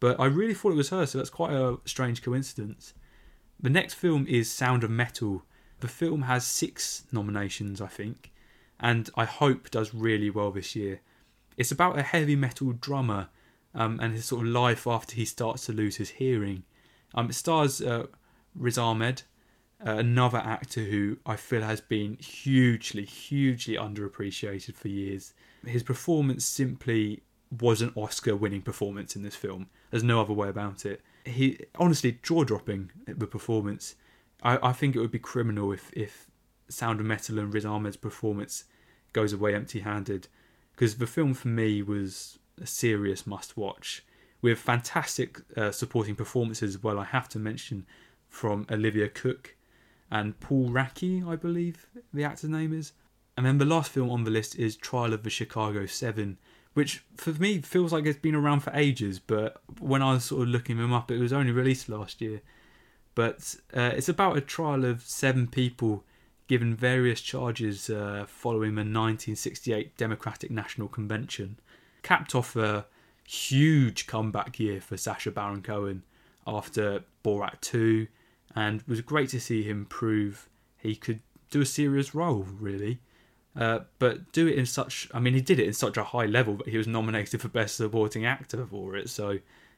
But 0.00 0.20
I 0.20 0.26
really 0.26 0.54
thought 0.54 0.72
it 0.72 0.76
was 0.76 0.90
her, 0.90 1.06
so 1.06 1.18
that's 1.18 1.30
quite 1.30 1.52
a 1.52 1.78
strange 1.84 2.22
coincidence. 2.22 2.94
The 3.60 3.70
next 3.70 3.94
film 3.94 4.26
is 4.28 4.50
Sound 4.50 4.84
of 4.84 4.90
Metal. 4.90 5.44
The 5.80 5.88
film 5.88 6.22
has 6.22 6.44
six 6.44 7.04
nominations, 7.12 7.80
I 7.80 7.86
think, 7.86 8.32
and 8.78 9.08
I 9.16 9.24
hope 9.24 9.70
does 9.70 9.94
really 9.94 10.30
well 10.30 10.50
this 10.50 10.76
year. 10.76 11.00
It's 11.56 11.72
about 11.72 11.98
a 11.98 12.02
heavy 12.02 12.36
metal 12.36 12.72
drummer 12.72 13.28
um, 13.78 13.98
and 14.02 14.12
his 14.12 14.24
sort 14.24 14.44
of 14.44 14.52
life 14.52 14.86
after 14.86 15.14
he 15.14 15.24
starts 15.24 15.64
to 15.66 15.72
lose 15.72 15.96
his 15.96 16.10
hearing. 16.10 16.64
Um, 17.14 17.30
it 17.30 17.34
stars 17.34 17.80
uh, 17.80 18.06
Riz 18.54 18.76
Ahmed, 18.76 19.22
uh, 19.86 19.92
another 19.92 20.38
actor 20.38 20.82
who 20.82 21.18
I 21.24 21.36
feel 21.36 21.62
has 21.62 21.80
been 21.80 22.16
hugely, 22.16 23.04
hugely 23.04 23.76
underappreciated 23.76 24.74
for 24.74 24.88
years. 24.88 25.32
His 25.64 25.84
performance 25.84 26.44
simply 26.44 27.22
was 27.60 27.80
an 27.80 27.92
Oscar 27.94 28.34
winning 28.34 28.62
performance 28.62 29.14
in 29.14 29.22
this 29.22 29.36
film. 29.36 29.68
There's 29.90 30.02
no 30.02 30.20
other 30.20 30.32
way 30.32 30.48
about 30.48 30.84
it. 30.84 31.00
He 31.24 31.60
honestly 31.76 32.18
jaw 32.22 32.42
dropping 32.42 32.90
the 33.06 33.28
performance. 33.28 33.94
I, 34.42 34.58
I 34.60 34.72
think 34.72 34.96
it 34.96 35.00
would 35.00 35.12
be 35.12 35.20
criminal 35.20 35.72
if, 35.72 35.90
if 35.92 36.26
Sound 36.68 36.98
of 36.98 37.06
Metal 37.06 37.38
and 37.38 37.54
Riz 37.54 37.64
Ahmed's 37.64 37.96
performance 37.96 38.64
goes 39.12 39.32
away 39.32 39.54
empty 39.54 39.80
handed. 39.80 40.26
Because 40.72 40.96
the 40.96 41.06
film 41.06 41.32
for 41.34 41.48
me 41.48 41.80
was 41.80 42.38
a 42.60 42.66
serious 42.66 43.26
must 43.26 43.56
watch 43.56 44.04
with 44.40 44.58
fantastic 44.58 45.40
uh, 45.56 45.70
supporting 45.70 46.14
performances 46.14 46.76
as 46.76 46.82
well. 46.82 46.98
I 46.98 47.04
have 47.04 47.28
to 47.30 47.38
mention 47.38 47.86
from 48.28 48.66
Olivia 48.70 49.08
Cooke 49.08 49.56
and 50.10 50.38
Paul 50.40 50.70
Raci, 50.70 51.26
I 51.26 51.36
believe 51.36 51.86
the 52.12 52.24
actor's 52.24 52.50
name 52.50 52.72
is. 52.72 52.92
And 53.36 53.46
then 53.46 53.58
the 53.58 53.64
last 53.64 53.92
film 53.92 54.10
on 54.10 54.24
the 54.24 54.30
list 54.30 54.56
is 54.56 54.76
Trial 54.76 55.12
of 55.12 55.22
the 55.22 55.30
Chicago 55.30 55.86
Seven, 55.86 56.38
which 56.74 57.04
for 57.16 57.32
me 57.32 57.60
feels 57.60 57.92
like 57.92 58.06
it's 58.06 58.18
been 58.18 58.34
around 58.34 58.60
for 58.60 58.72
ages, 58.74 59.18
but 59.18 59.60
when 59.78 60.02
I 60.02 60.14
was 60.14 60.24
sort 60.24 60.42
of 60.42 60.48
looking 60.48 60.76
them 60.76 60.92
up, 60.92 61.10
it 61.10 61.18
was 61.18 61.32
only 61.32 61.52
released 61.52 61.88
last 61.88 62.20
year. 62.20 62.40
But 63.14 63.56
uh, 63.74 63.92
it's 63.94 64.08
about 64.08 64.36
a 64.36 64.40
trial 64.40 64.84
of 64.84 65.02
seven 65.02 65.46
people 65.46 66.04
given 66.46 66.74
various 66.74 67.20
charges 67.20 67.90
uh, 67.90 68.24
following 68.26 68.74
the 68.74 68.80
1968 68.80 69.96
Democratic 69.96 70.50
National 70.50 70.88
Convention, 70.88 71.58
capped 72.08 72.34
off 72.34 72.56
a 72.56 72.86
huge 73.26 74.06
comeback 74.06 74.58
year 74.58 74.80
for 74.80 74.96
Sacha 74.96 75.30
Baron 75.30 75.60
Cohen 75.60 76.04
after 76.46 77.04
Borat 77.22 77.60
2 77.60 78.06
and 78.56 78.80
it 78.80 78.88
was 78.88 79.02
great 79.02 79.28
to 79.28 79.38
see 79.38 79.62
him 79.62 79.84
prove 79.84 80.48
he 80.78 80.96
could 80.96 81.20
do 81.50 81.60
a 81.60 81.66
serious 81.66 82.14
role, 82.14 82.46
really. 82.58 83.00
Uh, 83.54 83.80
but 83.98 84.32
do 84.32 84.46
it 84.46 84.56
in 84.56 84.64
such, 84.64 85.06
I 85.12 85.20
mean, 85.20 85.34
he 85.34 85.42
did 85.42 85.58
it 85.58 85.66
in 85.66 85.74
such 85.74 85.98
a 85.98 86.02
high 86.04 86.24
level 86.24 86.54
that 86.54 86.68
he 86.68 86.78
was 86.78 86.86
nominated 86.86 87.42
for 87.42 87.48
Best 87.48 87.76
Supporting 87.76 88.24
Actor 88.24 88.64
for 88.64 88.96
it. 88.96 89.10
So 89.10 89.30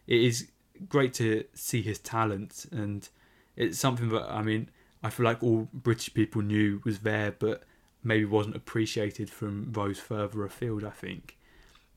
it 0.06 0.20
is 0.20 0.48
great 0.88 1.12
to 1.14 1.44
see 1.52 1.82
his 1.82 1.98
talent, 1.98 2.66
and 2.70 3.08
it's 3.56 3.78
something 3.78 4.10
that, 4.10 4.30
I 4.30 4.42
mean, 4.42 4.70
I 5.02 5.10
feel 5.10 5.24
like 5.24 5.42
all 5.42 5.68
British 5.72 6.14
people 6.14 6.42
knew 6.42 6.80
was 6.84 7.00
there, 7.00 7.32
but 7.36 7.64
maybe 8.04 8.24
wasn't 8.24 8.54
appreciated 8.54 9.30
from 9.30 9.72
those 9.72 9.98
further 9.98 10.44
afield, 10.44 10.84
I 10.84 10.90
think. 10.90 11.36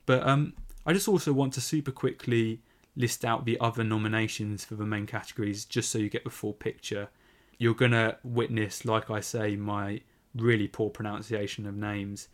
But 0.05 0.27
um, 0.27 0.53
I 0.85 0.93
just 0.93 1.07
also 1.07 1.33
want 1.33 1.53
to 1.53 1.61
super 1.61 1.91
quickly 1.91 2.61
list 2.95 3.25
out 3.25 3.45
the 3.45 3.59
other 3.59 3.83
nominations 3.83 4.65
for 4.65 4.75
the 4.75 4.85
main 4.85 5.07
categories 5.07 5.65
just 5.65 5.89
so 5.89 5.97
you 5.97 6.09
get 6.09 6.23
the 6.23 6.29
full 6.29 6.53
picture. 6.53 7.09
You're 7.57 7.73
going 7.73 7.91
to 7.91 8.17
witness, 8.23 8.85
like 8.85 9.09
I 9.09 9.19
say, 9.19 9.55
my 9.55 10.01
really 10.35 10.67
poor 10.67 10.89
pronunciation 10.89 11.65
of 11.65 11.75
names. 11.75 12.27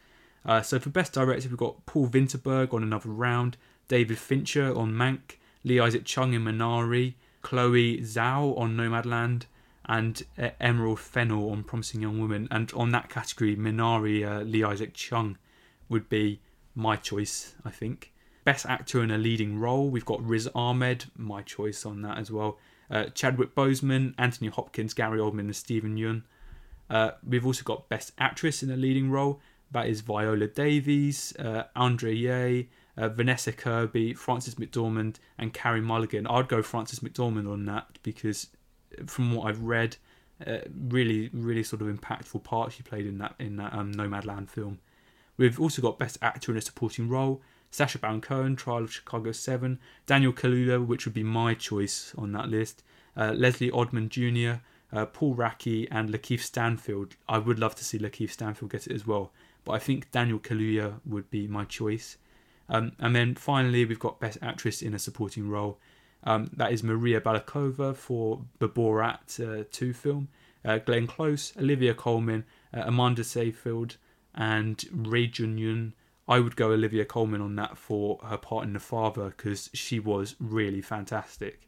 Uh, 0.45 0.61
so 0.61 0.79
for 0.79 0.89
Best 0.89 1.13
Director, 1.13 1.49
we've 1.49 1.57
got 1.57 1.85
Paul 1.85 2.07
Vinterberg 2.07 2.73
on 2.73 2.83
Another 2.83 3.09
Round, 3.09 3.57
David 3.87 4.17
Fincher 4.17 4.75
on 4.75 4.91
Mank, 4.91 5.37
Lee 5.63 5.79
Isaac 5.79 6.05
Chung 6.05 6.33
in 6.33 6.43
Minari, 6.43 7.15
Chloe 7.41 7.99
Zhao 7.99 8.57
on 8.57 8.75
Nomadland, 8.75 9.43
and 9.85 10.23
uh, 10.37 10.49
Emerald 10.59 10.99
Fennell 10.99 11.49
on 11.49 11.63
Promising 11.63 12.01
Young 12.01 12.19
Woman. 12.19 12.47
And 12.51 12.71
on 12.73 12.91
that 12.91 13.09
category, 13.09 13.55
Minari, 13.55 14.25
uh, 14.25 14.43
Lee 14.43 14.63
Isaac 14.63 14.93
Chung 14.93 15.37
would 15.89 16.07
be 16.09 16.39
my 16.75 16.95
choice, 16.95 17.55
I 17.65 17.69
think. 17.69 18.11
Best 18.43 18.65
Actor 18.65 19.03
in 19.03 19.11
a 19.11 19.17
Leading 19.17 19.59
Role, 19.59 19.89
we've 19.89 20.05
got 20.05 20.25
Riz 20.25 20.49
Ahmed, 20.55 21.05
my 21.15 21.41
choice 21.41 21.85
on 21.85 22.01
that 22.01 22.17
as 22.17 22.31
well. 22.31 22.57
Uh, 22.89 23.05
Chadwick 23.13 23.53
Boseman, 23.53 24.15
Anthony 24.17 24.49
Hopkins, 24.49 24.93
Gary 24.93 25.19
Oldman, 25.19 25.41
and 25.41 25.55
Steven 25.55 25.97
Yeun. 25.97 26.23
Uh, 26.89 27.11
we've 27.27 27.45
also 27.45 27.63
got 27.63 27.89
Best 27.89 28.13
Actress 28.17 28.63
in 28.63 28.71
a 28.71 28.75
Leading 28.75 29.11
Role. 29.11 29.39
That 29.71 29.87
is 29.87 30.01
Viola 30.01 30.47
Davis, 30.47 31.35
uh, 31.35 31.65
Andra 31.75 32.13
Day, 32.15 32.69
uh, 32.97 33.09
Vanessa 33.09 33.51
Kirby, 33.51 34.13
Frances 34.15 34.55
McDormand, 34.55 35.17
and 35.37 35.53
Carey 35.53 35.81
Mulligan. 35.81 36.25
I'd 36.25 36.47
go 36.47 36.63
Frances 36.63 37.01
McDormand 37.01 37.51
on 37.51 37.65
that 37.65 37.99
because, 38.01 38.47
from 39.05 39.35
what 39.35 39.47
I've 39.47 39.61
read, 39.61 39.97
uh, 40.45 40.59
really, 40.87 41.29
really 41.33 41.63
sort 41.63 41.81
of 41.81 41.87
impactful 41.87 42.43
part 42.43 42.71
she 42.71 42.81
played 42.81 43.05
in 43.05 43.19
that 43.19 43.35
in 43.39 43.57
that 43.57 43.73
um, 43.73 43.93
Nomadland 43.93 44.49
film. 44.49 44.79
We've 45.39 45.57
also 45.57 45.81
got 45.81 45.97
Best 45.97 46.17
Actor 46.21 46.51
in 46.51 46.57
a 46.57 46.61
Supporting 46.61 47.07
Role. 47.07 47.41
Sacha 47.71 47.97
Baron 47.97 48.19
Cohen, 48.19 48.57
Trial 48.57 48.83
of 48.83 48.91
Chicago 48.91 49.31
7, 49.31 49.79
Daniel 50.05 50.33
Kaluuya, 50.33 50.85
which 50.85 51.05
would 51.05 51.13
be 51.13 51.23
my 51.23 51.53
choice 51.53 52.13
on 52.17 52.33
that 52.33 52.49
list, 52.49 52.83
uh, 53.15 53.31
Leslie 53.31 53.71
Odom 53.71 54.09
Jr., 54.09 54.61
uh, 54.91 55.05
Paul 55.05 55.35
Raci, 55.35 55.87
and 55.91 56.09
Lakeith 56.09 56.41
Stanfield. 56.41 57.15
I 57.29 57.37
would 57.37 57.57
love 57.57 57.73
to 57.75 57.85
see 57.85 57.97
Lakeith 57.97 58.31
Stanfield 58.31 58.71
get 58.71 58.87
it 58.87 58.93
as 58.93 59.07
well, 59.07 59.31
but 59.63 59.73
I 59.73 59.79
think 59.79 60.11
Daniel 60.11 60.39
Kaluuya 60.39 60.99
would 61.05 61.29
be 61.29 61.47
my 61.47 61.63
choice. 61.63 62.17
Um, 62.67 62.91
and 62.99 63.15
then 63.15 63.35
finally, 63.35 63.85
we've 63.85 63.97
got 63.97 64.19
Best 64.19 64.39
Actress 64.41 64.81
in 64.81 64.93
a 64.93 64.99
Supporting 64.99 65.49
Role. 65.49 65.77
Um, 66.25 66.49
that 66.57 66.73
is 66.73 66.83
Maria 66.83 67.21
Balakova 67.21 67.95
for 67.95 68.41
the 68.57 68.67
Borat 68.67 69.39
uh, 69.39 69.63
2 69.71 69.93
film, 69.93 70.27
uh, 70.65 70.79
Glenn 70.79 71.07
Close, 71.07 71.53
Olivia 71.57 71.93
Colman, 71.93 72.43
uh, 72.75 72.81
Amanda 72.85 73.23
Seyfried, 73.23 73.95
and 74.35 74.83
Ray 74.91 75.27
Jun 75.27 75.93
I 76.27 76.39
would 76.39 76.55
go 76.55 76.71
Olivia 76.71 77.05
Colman 77.05 77.41
on 77.41 77.55
that 77.55 77.75
for 77.75 78.19
her 78.23 78.37
part 78.37 78.65
in 78.65 78.73
The 78.73 78.79
Father 78.79 79.33
because 79.35 79.71
she 79.73 79.99
was 79.99 80.35
really 80.39 80.81
fantastic. 80.81 81.61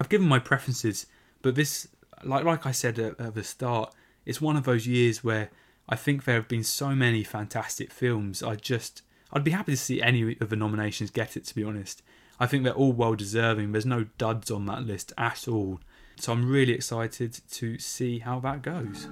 I've 0.00 0.08
given 0.08 0.28
my 0.28 0.38
preferences, 0.38 1.06
but 1.42 1.56
this 1.56 1.88
like 2.22 2.44
like 2.44 2.64
I 2.64 2.70
said 2.70 2.98
at, 2.98 3.20
at, 3.20 3.34
the 3.34 3.42
start, 3.42 3.92
it's 4.24 4.40
one 4.40 4.56
of 4.56 4.64
those 4.64 4.86
years 4.86 5.24
where 5.24 5.50
I 5.88 5.96
think 5.96 6.24
there 6.24 6.36
have 6.36 6.48
been 6.48 6.62
so 6.64 6.94
many 6.94 7.24
fantastic 7.24 7.90
films. 7.90 8.42
I 8.42 8.54
just 8.54 9.02
I'd 9.32 9.44
be 9.44 9.50
happy 9.50 9.72
to 9.72 9.76
see 9.76 10.00
any 10.00 10.36
of 10.40 10.48
the 10.48 10.56
nominations 10.56 11.10
get 11.10 11.36
it. 11.36 11.44
To 11.46 11.54
be 11.54 11.64
honest, 11.64 12.02
I 12.38 12.46
think 12.46 12.62
they're 12.62 12.72
all 12.72 12.92
well 12.92 13.16
deserving. 13.16 13.72
There's 13.72 13.84
no 13.84 14.04
duds 14.16 14.50
on 14.50 14.66
that 14.66 14.82
list 14.82 15.12
at 15.18 15.48
all. 15.48 15.80
So 16.16 16.32
I'm 16.32 16.48
really 16.48 16.72
excited 16.72 17.40
to 17.50 17.78
see 17.78 18.20
how 18.20 18.38
that 18.40 18.62
goes. 18.62 19.08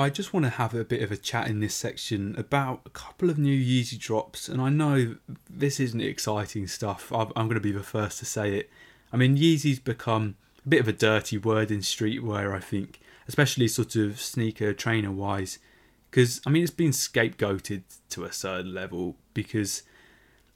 I 0.00 0.08
just 0.08 0.32
want 0.32 0.44
to 0.44 0.50
have 0.50 0.74
a 0.74 0.82
bit 0.82 1.02
of 1.02 1.12
a 1.12 1.16
chat 1.16 1.48
in 1.48 1.60
this 1.60 1.74
section 1.74 2.34
about 2.38 2.80
a 2.86 2.90
couple 2.90 3.28
of 3.28 3.38
new 3.38 3.54
Yeezy 3.54 3.98
drops, 3.98 4.48
and 4.48 4.58
I 4.58 4.70
know 4.70 5.16
this 5.48 5.78
isn't 5.78 6.00
exciting 6.00 6.66
stuff. 6.68 7.12
I'm 7.12 7.30
going 7.34 7.50
to 7.50 7.60
be 7.60 7.70
the 7.70 7.82
first 7.82 8.18
to 8.20 8.24
say 8.24 8.56
it. 8.56 8.70
I 9.12 9.18
mean, 9.18 9.36
Yeezy's 9.36 9.78
become 9.78 10.36
a 10.64 10.68
bit 10.70 10.80
of 10.80 10.88
a 10.88 10.94
dirty 10.94 11.36
word 11.36 11.70
in 11.70 11.80
streetwear, 11.80 12.54
I 12.54 12.60
think, 12.60 13.00
especially 13.28 13.68
sort 13.68 13.94
of 13.94 14.18
sneaker 14.18 14.72
trainer 14.72 15.12
wise, 15.12 15.58
because 16.10 16.40
I 16.46 16.50
mean, 16.50 16.62
it's 16.62 16.72
been 16.72 16.92
scapegoated 16.92 17.82
to 18.08 18.24
a 18.24 18.32
certain 18.32 18.72
level 18.72 19.16
because 19.34 19.82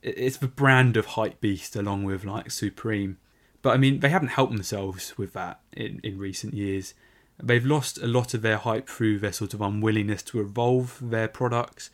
it's 0.02 0.38
the 0.38 0.48
brand 0.48 0.96
of 0.96 1.04
hype 1.06 1.42
beast 1.42 1.76
along 1.76 2.04
with 2.04 2.24
like 2.24 2.50
Supreme. 2.50 3.18
But 3.60 3.74
I 3.74 3.76
mean, 3.76 4.00
they 4.00 4.08
haven't 4.08 4.28
helped 4.28 4.54
themselves 4.54 5.18
with 5.18 5.34
that 5.34 5.60
in, 5.72 6.00
in 6.02 6.18
recent 6.18 6.54
years. 6.54 6.94
They've 7.42 7.64
lost 7.64 7.98
a 7.98 8.06
lot 8.06 8.34
of 8.34 8.42
their 8.42 8.58
hype 8.58 8.88
through 8.88 9.18
their 9.18 9.32
sort 9.32 9.54
of 9.54 9.60
unwillingness 9.60 10.22
to 10.24 10.40
evolve 10.40 10.98
their 11.00 11.28
products. 11.28 11.90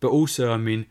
But 0.00 0.08
also, 0.08 0.52
I 0.52 0.56
mean, 0.56 0.86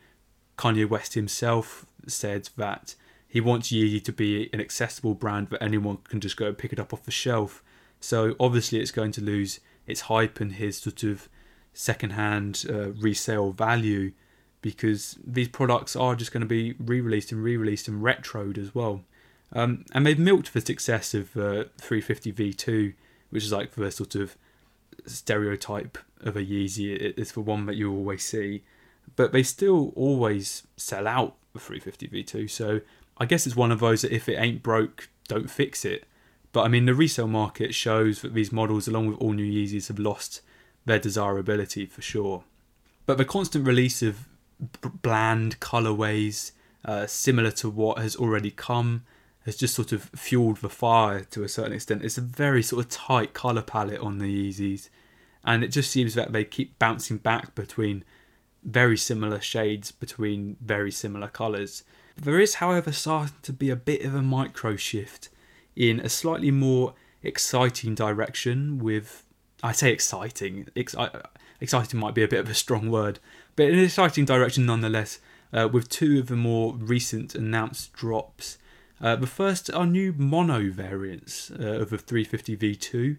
Kanye 0.57 0.88
West 0.88 1.13
himself 1.13 1.86
said 2.07 2.49
that 2.57 2.95
he 3.27 3.41
wants 3.41 3.71
Yeezy 3.71 4.03
to 4.03 4.13
be 4.13 4.49
an 4.53 4.62
accessible 4.62 5.13
brand 5.13 5.49
that 5.49 5.63
anyone 5.63 5.97
can 6.10 6.19
just 6.19 6.38
go 6.38 6.53
pick 6.53 6.73
it 6.73 6.79
up 6.79 6.93
off 6.93 7.03
the 7.03 7.12
shelf. 7.12 7.63
So 7.99 8.36
obviously, 8.39 8.79
it's 8.79 8.91
going 8.91 9.12
to 9.13 9.21
lose 9.21 9.60
its 9.86 10.01
hype 10.01 10.39
and 10.39 10.53
his 10.53 10.77
sort 10.77 11.03
of 11.03 11.29
second-hand 11.73 12.65
uh, 12.69 12.91
resale 12.93 13.51
value 13.51 14.12
because 14.62 15.17
these 15.25 15.47
products 15.47 15.95
are 15.95 16.15
just 16.15 16.31
going 16.31 16.41
to 16.41 16.47
be 16.47 16.75
re-released 16.79 17.31
and 17.31 17.43
re-released 17.43 17.88
and 17.88 18.01
retroed 18.01 18.57
as 18.57 18.73
well. 18.73 19.03
Um, 19.53 19.86
and 19.93 20.05
they've 20.05 20.19
milked 20.19 20.53
the 20.53 20.62
success 20.62 21.13
of 21.13 21.38
uh, 21.38 21.65
350 21.79 22.33
V2 22.33 22.93
which 23.30 23.44
is 23.44 23.52
like 23.52 23.72
the 23.72 23.92
sort 23.92 24.16
of 24.16 24.38
stereotype 25.06 25.98
of 26.22 26.36
a 26.36 26.44
Yeezy. 26.44 26.96
It's 27.18 27.32
the 27.34 27.42
one 27.42 27.66
that 27.66 27.76
you 27.76 27.92
always 27.92 28.26
see, 28.26 28.63
but 29.16 29.32
they 29.32 29.44
still 29.44 29.94
always 29.96 30.63
sell 30.76 31.08
out 31.08 31.36
the 31.54 31.60
350 31.60 32.08
V2. 32.08 32.50
So 32.50 32.82
I 33.18 33.26
guess 33.26 33.48
it's 33.48 33.56
one 33.56 33.72
of 33.72 33.80
those 33.80 34.02
that 34.02 34.12
if 34.12 34.28
it 34.30 34.36
ain't 34.36 34.63
broke, 34.63 35.10
don't 35.28 35.50
fix 35.50 35.86
it. 35.86 36.06
But 36.54 36.63
I 36.63 36.68
mean, 36.70 36.86
the 36.86 36.94
resale 36.94 37.28
market 37.28 37.74
shows 37.74 38.22
that 38.22 38.34
these 38.34 38.52
models, 38.52 38.88
along 38.88 39.08
with 39.08 39.20
all 39.20 39.34
new 39.34 39.46
Yeezys, 39.46 39.88
have 39.90 40.00
lost 40.00 40.42
their 40.86 41.00
desirability 41.00 41.86
for 41.86 42.02
sure. 42.02 42.44
But 43.06 43.18
the 43.18 43.26
constant 43.26 43.66
release 43.66 44.02
of 44.02 44.28
bland 45.02 45.60
colorways, 45.60 46.52
uh, 46.86 47.06
similar 47.06 47.52
to 47.52 47.70
what 47.70 48.00
has 48.00 48.16
already 48.16 48.52
come, 48.52 49.04
has 49.47 49.55
just 49.55 49.73
sort 49.73 49.93
of 49.93 50.03
fueled 50.13 50.57
the 50.57 50.67
fire 50.67 51.23
to 51.23 51.41
a 51.41 51.47
certain 51.47 51.71
extent. 51.71 52.03
It's 52.03 52.17
a 52.17 52.21
very 52.21 52.62
sort 52.62 52.83
of 52.83 52.91
tight 52.91 53.33
colour 53.33 53.62
palette 53.62 54.01
on 54.01 54.17
the 54.17 54.51
Yeezys, 54.51 54.89
and 55.45 55.63
it 55.63 55.69
just 55.69 55.89
seems 55.89 56.15
that 56.15 56.33
they 56.33 56.43
keep 56.43 56.77
bouncing 56.77 57.15
back 57.15 57.55
between 57.55 58.03
very 58.62 58.97
similar 58.97 59.39
shades 59.39 59.89
between 59.93 60.57
very 60.60 60.91
similar 60.91 61.29
colours. 61.29 61.86
There 62.17 62.41
is, 62.41 62.55
however, 62.55 62.91
starting 62.91 63.38
to 63.43 63.53
be 63.53 63.69
a 63.69 63.77
bit 63.77 64.03
of 64.03 64.13
a 64.13 64.21
micro 64.21 64.75
shift 64.75 65.29
in 65.77 66.01
a 66.01 66.10
slightly 66.10 66.51
more 66.51 66.93
exciting 67.23 67.95
direction 67.95 68.79
with 68.79 69.23
I 69.63 69.71
say 69.71 69.93
exciting. 69.93 70.67
Ex- 70.75 70.95
exciting 71.62 72.01
might 72.01 72.15
be 72.15 72.23
a 72.23 72.27
bit 72.27 72.41
of 72.41 72.49
a 72.49 72.53
strong 72.53 72.91
word, 72.91 73.19
but 73.55 73.67
an 73.67 73.79
exciting 73.79 74.25
direction 74.25 74.65
nonetheless. 74.65 75.19
Uh, 75.53 75.69
with 75.71 75.88
two 75.88 76.19
of 76.19 76.27
the 76.27 76.36
more 76.36 76.75
recent 76.75 77.33
announced 77.33 77.93
drops, 77.93 78.57
uh, 79.01 79.15
the 79.15 79.27
first 79.27 79.71
are 79.73 79.86
new 79.86 80.13
mono 80.17 80.71
variants 80.71 81.51
uh, 81.51 81.81
of 81.81 81.89
the 81.89 81.97
350 81.97 82.57
V2. 82.57 83.17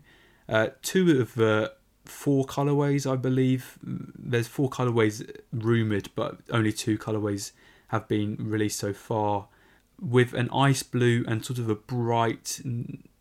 Uh, 0.48 0.68
two 0.82 1.20
of 1.20 1.34
the 1.34 1.72
four 2.04 2.44
colorways, 2.44 3.10
I 3.10 3.16
believe. 3.16 3.78
There's 3.82 4.48
four 4.48 4.70
colorways 4.70 5.28
rumored, 5.52 6.10
but 6.14 6.38
only 6.50 6.72
two 6.72 6.98
colorways 6.98 7.52
have 7.88 8.08
been 8.08 8.36
released 8.38 8.78
so 8.78 8.92
far, 8.92 9.48
with 10.00 10.32
an 10.34 10.48
ice 10.50 10.82
blue 10.82 11.24
and 11.26 11.44
sort 11.44 11.58
of 11.58 11.68
a 11.68 11.74
bright, 11.74 12.60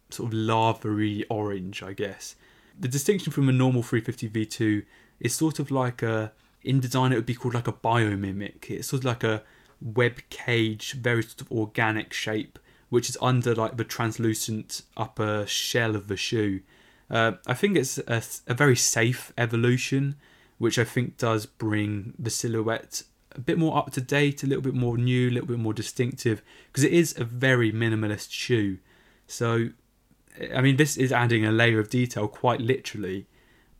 sort 0.09 0.33
of 0.33 0.37
lavary 0.37 1.25
orange, 1.29 1.83
I 1.83 1.93
guess. 1.93 2.35
The 2.79 2.87
distinction 2.87 3.31
from 3.31 3.49
a 3.49 3.51
normal 3.51 3.83
350 3.83 4.29
V2 4.29 4.85
is 5.19 5.35
sort 5.35 5.59
of 5.59 5.71
like 5.71 6.01
a, 6.01 6.31
in 6.63 6.79
design, 6.79 7.11
it 7.11 7.15
would 7.15 7.25
be 7.25 7.33
called 7.33 7.53
like 7.53 7.67
a 7.67 7.73
biomimic. 7.73 8.69
It's 8.69 8.89
sort 8.89 9.01
of 9.01 9.05
like 9.05 9.23
a 9.23 9.43
web 9.81 10.19
cage, 10.29 10.93
very 10.93 11.23
sort 11.23 11.41
of 11.41 11.51
organic 11.51 12.13
shape, 12.13 12.59
which 12.89 13.09
is 13.09 13.17
under 13.21 13.53
like 13.53 13.77
the 13.77 13.83
translucent 13.83 14.81
upper 14.95 15.45
shell 15.45 15.95
of 15.95 16.07
the 16.07 16.17
shoe. 16.17 16.61
Uh, 17.09 17.33
I 17.45 17.53
think 17.53 17.77
it's 17.77 17.97
a, 17.99 18.21
a, 18.47 18.53
very 18.53 18.75
safe 18.75 19.31
evolution, 19.37 20.15
which 20.57 20.77
I 20.77 20.83
think 20.83 21.17
does 21.17 21.45
bring 21.45 22.13
the 22.19 22.29
silhouette 22.29 23.03
a 23.31 23.39
bit 23.39 23.57
more 23.57 23.77
up 23.77 23.91
to 23.93 24.01
date, 24.01 24.43
a 24.43 24.47
little 24.47 24.63
bit 24.63 24.73
more 24.73 24.97
new, 24.97 25.29
a 25.29 25.31
little 25.31 25.47
bit 25.47 25.59
more 25.59 25.73
distinctive, 25.73 26.41
because 26.67 26.83
it 26.83 26.91
is 26.91 27.17
a 27.17 27.23
very 27.23 27.71
minimalist 27.71 28.31
shoe. 28.31 28.79
So, 29.25 29.69
I 30.53 30.61
mean, 30.61 30.75
this 30.75 30.97
is 30.97 31.11
adding 31.11 31.45
a 31.45 31.51
layer 31.51 31.79
of 31.79 31.89
detail 31.89 32.27
quite 32.27 32.59
literally, 32.59 33.27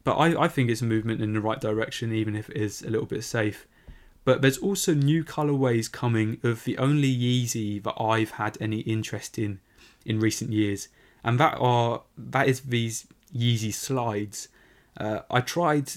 but 0.03 0.15
I, 0.15 0.43
I 0.43 0.47
think 0.47 0.69
it's 0.69 0.81
a 0.81 0.85
movement 0.85 1.21
in 1.21 1.33
the 1.33 1.41
right 1.41 1.59
direction, 1.59 2.13
even 2.13 2.35
if 2.35 2.49
it 2.49 2.57
is 2.57 2.81
a 2.81 2.89
little 2.89 3.07
bit 3.07 3.23
safe. 3.23 3.67
But 4.27 4.41
there's 4.41 4.57
also 4.57 4.93
new 4.93 5.23
colorways 5.23 5.89
coming 5.89 6.39
of 6.43 6.65
the 6.65 6.77
only 6.77 7.07
Yeezy 7.07 7.81
that 7.83 7.95
I've 7.97 8.31
had 8.31 8.57
any 8.59 8.79
interest 8.79 9.39
in 9.39 9.61
in 10.05 10.19
recent 10.19 10.51
years, 10.51 10.89
and 11.23 11.39
that 11.39 11.55
are 11.61 12.01
that 12.17 12.49
is 12.49 12.59
these 12.59 13.07
Yeezy 13.33 13.73
slides. 13.73 14.49
Uh, 14.97 15.19
I 15.31 15.39
tried 15.39 15.91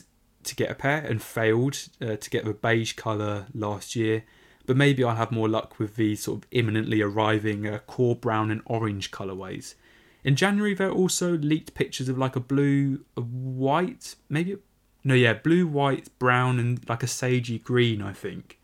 to 0.44 0.54
get 0.54 0.70
a 0.70 0.76
pair 0.76 0.98
and 0.98 1.20
failed 1.20 1.88
uh, 2.00 2.14
to 2.14 2.30
get 2.30 2.44
the 2.44 2.54
beige 2.54 2.92
colour 2.92 3.46
last 3.52 3.96
year, 3.96 4.22
but 4.64 4.76
maybe 4.76 5.02
I'll 5.02 5.16
have 5.16 5.32
more 5.32 5.48
luck 5.48 5.80
with 5.80 5.96
these 5.96 6.22
sort 6.22 6.44
of 6.44 6.48
imminently 6.52 7.02
arriving 7.02 7.66
uh, 7.66 7.80
core 7.80 8.14
brown 8.14 8.52
and 8.52 8.62
orange 8.64 9.10
colorways. 9.10 9.74
In 10.22 10.36
January, 10.36 10.74
there 10.74 10.92
also 10.92 11.36
leaked 11.36 11.74
pictures 11.74 12.08
of 12.08 12.16
like 12.16 12.36
a 12.36 12.40
blue, 12.40 13.04
a 13.16 13.22
white, 13.22 14.14
maybe, 14.28 14.56
no, 15.02 15.14
yeah, 15.14 15.34
blue, 15.34 15.66
white, 15.66 16.08
brown, 16.18 16.58
and 16.58 16.86
like 16.88 17.02
a 17.02 17.06
sagey 17.06 17.62
green, 17.62 18.02
I 18.02 18.12
think. 18.12 18.58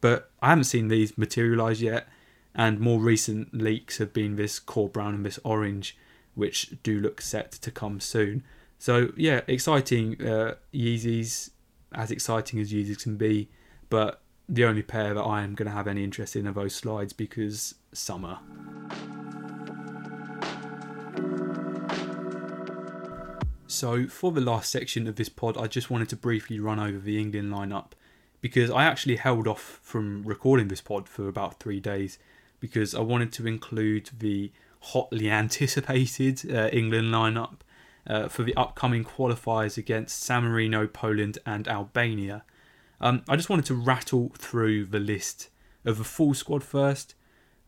But 0.00 0.30
I 0.40 0.50
haven't 0.50 0.64
seen 0.64 0.88
these 0.88 1.16
materialise 1.16 1.80
yet, 1.80 2.08
and 2.54 2.80
more 2.80 3.00
recent 3.00 3.54
leaks 3.54 3.98
have 3.98 4.12
been 4.12 4.36
this 4.36 4.58
core 4.58 4.88
brown 4.88 5.14
and 5.14 5.26
this 5.26 5.38
orange, 5.44 5.96
which 6.34 6.74
do 6.82 7.00
look 7.00 7.20
set 7.20 7.52
to 7.52 7.70
come 7.70 8.00
soon. 8.00 8.42
So 8.78 9.12
yeah, 9.16 9.40
exciting 9.46 10.20
uh, 10.24 10.54
Yeezys, 10.72 11.50
as 11.92 12.10
exciting 12.10 12.60
as 12.60 12.72
Yeezys 12.72 13.02
can 13.02 13.16
be, 13.16 13.48
but 13.90 14.20
the 14.48 14.64
only 14.64 14.82
pair 14.82 15.14
that 15.14 15.22
I 15.22 15.42
am 15.42 15.54
going 15.54 15.68
to 15.68 15.74
have 15.74 15.86
any 15.86 16.02
interest 16.04 16.36
in 16.36 16.46
are 16.46 16.52
those 16.52 16.74
slides 16.74 17.12
because 17.12 17.74
summer. 17.92 18.38
So 23.68 24.06
for 24.06 24.32
the 24.32 24.40
last 24.40 24.70
section 24.70 25.06
of 25.06 25.16
this 25.16 25.28
pod, 25.28 25.58
I 25.58 25.66
just 25.66 25.90
wanted 25.90 26.08
to 26.08 26.16
briefly 26.16 26.58
run 26.58 26.80
over 26.80 26.98
the 26.98 27.20
England 27.20 27.52
lineup 27.52 27.92
because 28.40 28.70
I 28.70 28.84
actually 28.84 29.16
held 29.16 29.46
off 29.46 29.78
from 29.82 30.22
recording 30.22 30.68
this 30.68 30.80
pod 30.80 31.06
for 31.06 31.28
about 31.28 31.60
three 31.60 31.78
days 31.78 32.18
because 32.60 32.94
I 32.94 33.00
wanted 33.00 33.30
to 33.34 33.46
include 33.46 34.08
the 34.18 34.52
hotly 34.80 35.30
anticipated 35.30 36.50
uh, 36.50 36.70
England 36.72 37.08
lineup 37.08 37.58
uh, 38.06 38.28
for 38.28 38.42
the 38.42 38.56
upcoming 38.56 39.04
qualifiers 39.04 39.76
against 39.76 40.22
San 40.22 40.44
Marino, 40.44 40.86
Poland, 40.86 41.38
and 41.44 41.68
Albania. 41.68 42.44
Um, 43.02 43.22
I 43.28 43.36
just 43.36 43.50
wanted 43.50 43.66
to 43.66 43.74
rattle 43.74 44.32
through 44.38 44.86
the 44.86 44.98
list 44.98 45.50
of 45.84 45.98
the 45.98 46.04
full 46.04 46.32
squad 46.32 46.64
first, 46.64 47.14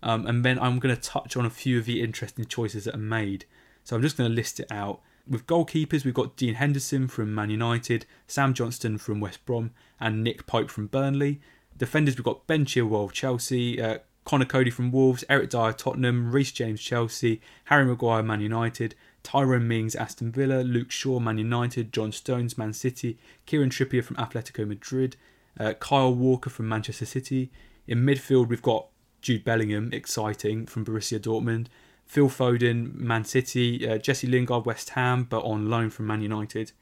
um, 0.02 0.26
and 0.26 0.46
then 0.46 0.58
I'm 0.60 0.78
going 0.78 0.96
to 0.96 1.00
touch 1.00 1.36
on 1.36 1.44
a 1.44 1.50
few 1.50 1.78
of 1.78 1.84
the 1.84 2.00
interesting 2.00 2.46
choices 2.46 2.84
that 2.84 2.94
are 2.94 2.98
made. 2.98 3.44
So 3.84 3.94
I'm 3.96 4.02
just 4.02 4.16
going 4.16 4.30
to 4.30 4.34
list 4.34 4.60
it 4.60 4.72
out. 4.72 5.02
With 5.28 5.46
goalkeepers, 5.46 6.04
we've 6.04 6.14
got 6.14 6.36
Dean 6.36 6.54
Henderson 6.54 7.06
from 7.06 7.34
Man 7.34 7.50
United, 7.50 8.06
Sam 8.26 8.54
Johnstone 8.54 8.98
from 8.98 9.20
West 9.20 9.44
Brom, 9.44 9.70
and 10.00 10.24
Nick 10.24 10.46
Pope 10.46 10.70
from 10.70 10.86
Burnley. 10.86 11.40
Defenders, 11.76 12.16
we've 12.16 12.24
got 12.24 12.46
Ben 12.46 12.64
Chilwell, 12.64 13.12
Chelsea, 13.12 13.80
uh, 13.80 13.98
Conor 14.24 14.44
Coady 14.44 14.70
from 14.70 14.92
Wolves, 14.92 15.24
Eric 15.28 15.50
Dier, 15.50 15.72
Tottenham, 15.72 16.30
Reece 16.30 16.52
James, 16.52 16.80
Chelsea, 16.80 17.40
Harry 17.64 17.84
Maguire, 17.84 18.22
Man 18.22 18.40
United, 18.40 18.94
Tyrone 19.22 19.66
Mings, 19.66 19.94
Aston 19.94 20.30
Villa, 20.32 20.62
Luke 20.62 20.90
Shaw, 20.90 21.20
Man 21.20 21.38
United, 21.38 21.92
John 21.92 22.12
Stones, 22.12 22.58
Man 22.58 22.72
City, 22.72 23.18
Kieran 23.46 23.70
Trippier 23.70 24.04
from 24.04 24.16
Atletico 24.16 24.66
Madrid, 24.66 25.16
uh, 25.58 25.74
Kyle 25.74 26.14
Walker 26.14 26.50
from 26.50 26.68
Manchester 26.68 27.06
City. 27.06 27.50
In 27.86 28.04
midfield, 28.04 28.48
we've 28.48 28.62
got 28.62 28.86
Jude 29.20 29.44
Bellingham, 29.44 29.92
exciting, 29.92 30.66
from 30.66 30.84
Borussia 30.84 31.18
Dortmund. 31.18 31.66
Phil 32.10 32.28
Foden, 32.28 32.92
Man 32.96 33.24
City. 33.24 33.88
Uh, 33.88 33.96
Jesse 33.96 34.26
Lingard, 34.26 34.66
West 34.66 34.90
Ham, 34.90 35.28
but 35.30 35.44
on 35.44 35.70
loan 35.70 35.90
from 35.90 36.08
Man 36.08 36.20
United. 36.20 36.72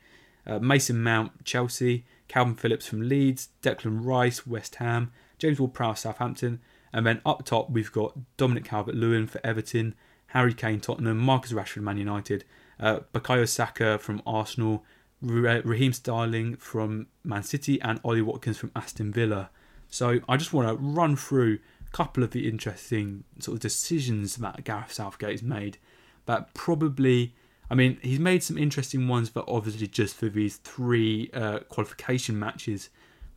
Uh, 0.47 0.59
Mason 0.59 1.03
Mount, 1.03 1.45
Chelsea. 1.45 2.07
Kalvin 2.31 2.59
Phillips 2.59 2.87
from 2.87 3.07
Leeds. 3.07 3.51
Declan 3.63 4.07
Rice, 4.07 4.47
West 4.47 4.77
Ham. 4.77 5.13
James 5.39 5.61
Ward-Prowse, 5.61 6.01
Southampton. 6.01 6.61
And 6.95 7.07
then 7.07 7.21
up 7.27 7.45
top, 7.45 7.69
we've 7.69 7.93
got 7.93 8.17
Dominic 8.39 8.65
Calvert-Lewin 8.65 9.27
for 9.27 9.39
Everton. 9.45 9.95
Harry 10.29 10.55
Kane, 10.55 10.81
Tottenham, 10.81 11.19
Marcus 11.19 11.53
Rashford, 11.53 11.83
Man 11.83 11.99
United, 11.99 12.45
uh, 12.81 13.01
Bukayo 13.13 13.47
Saka 13.47 13.99
from 13.99 14.23
Arsenal, 14.27 14.83
Raheem 15.21 15.93
Sterling 15.93 16.57
from 16.57 17.07
Man 17.23 17.43
City, 17.43 17.79
and 17.83 18.01
Ollie 18.03 18.23
Watkins 18.23 18.57
from 18.57 18.71
Aston 18.75 19.13
Villa. 19.13 19.51
So 19.91 20.21
I 20.27 20.39
just 20.39 20.55
want 20.55 20.69
to 20.69 20.75
run 20.75 21.17
through 21.17 21.59
couple 21.93 22.23
of 22.23 22.31
the 22.31 22.49
interesting 22.49 23.25
sort 23.39 23.57
of 23.57 23.61
decisions 23.61 24.37
that 24.37 24.65
Gareth 24.65 24.93
Southgate 24.93 25.33
has 25.33 25.43
made. 25.43 25.79
But 26.27 26.53
probably, 26.55 27.35
I 27.71 27.75
mean, 27.75 27.99
he's 28.03 28.19
made 28.19 28.43
some 28.43 28.59
interesting 28.59 29.09
ones, 29.09 29.31
but 29.31 29.45
obviously 29.49 29.87
just 29.87 30.17
for 30.17 30.29
these 30.29 30.57
three 30.57 31.31
uh, 31.33 31.61
qualification 31.61 32.39
matches. 32.39 32.91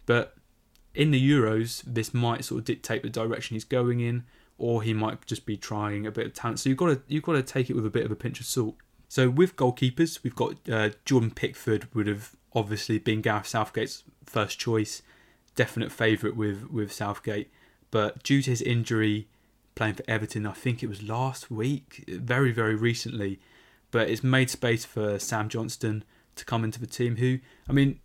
But 0.06 0.36
in 0.94 1.12
the 1.12 1.32
Euros, 1.32 1.84
this 1.86 2.14
might 2.14 2.44
sort 2.44 2.60
of 2.60 2.66
dictate 2.66 3.04
the 3.04 3.10
direction 3.10 3.56
he's 3.56 3.64
going 3.64 4.00
in 4.02 4.26
or 4.62 4.84
he 4.84 4.94
might 4.94 5.26
just 5.26 5.46
be 5.48 5.58
trying 5.58 6.06
a 6.06 6.12
bit 6.12 6.28
of 6.28 6.34
talent. 6.34 6.60
So 6.60 6.70
you've 6.70 6.78
got 6.78 6.88
to 6.88 7.02
you've 7.08 7.24
got 7.24 7.34
to 7.34 7.42
take 7.42 7.70
it 7.70 7.76
with 7.76 7.86
a 7.86 7.90
bit 7.90 8.06
of 8.06 8.12
a 8.12 8.16
pinch 8.16 8.40
of 8.40 8.46
salt. 8.46 8.76
So 9.10 9.28
with 9.28 9.56
goalkeepers, 9.56 10.24
we've 10.24 10.36
got 10.36 10.56
uh, 10.70 10.92
Jordan 11.04 11.32
Pickford 11.32 11.94
would 11.96 12.06
have 12.06 12.36
obviously 12.54 13.00
been 13.00 13.22
Gareth 13.22 13.48
Southgate's 13.48 14.04
first 14.24 14.60
choice, 14.60 15.02
definite 15.56 15.92
favourite 15.92 16.36
with 16.36 16.70
with 16.70 16.94
Southgate, 16.94 17.50
but 17.92 18.24
due 18.24 18.42
to 18.42 18.50
his 18.50 18.62
injury, 18.62 19.28
playing 19.76 19.96
for 19.96 20.04
Everton, 20.08 20.46
I 20.46 20.54
think 20.54 20.82
it 20.82 20.88
was 20.88 21.04
last 21.04 21.52
week, 21.52 22.04
very 22.08 22.52
very 22.52 22.76
recently, 22.76 23.40
but 23.92 24.10
it's 24.10 24.24
made 24.24 24.50
space 24.50 24.86
for 24.86 25.20
Sam 25.20 25.50
Johnstone 25.50 26.04
to 26.36 26.46
come 26.46 26.64
into 26.64 26.80
the 26.80 26.88
team. 26.88 27.18
Who 27.18 27.40
I 27.70 27.74
mean, 27.74 28.00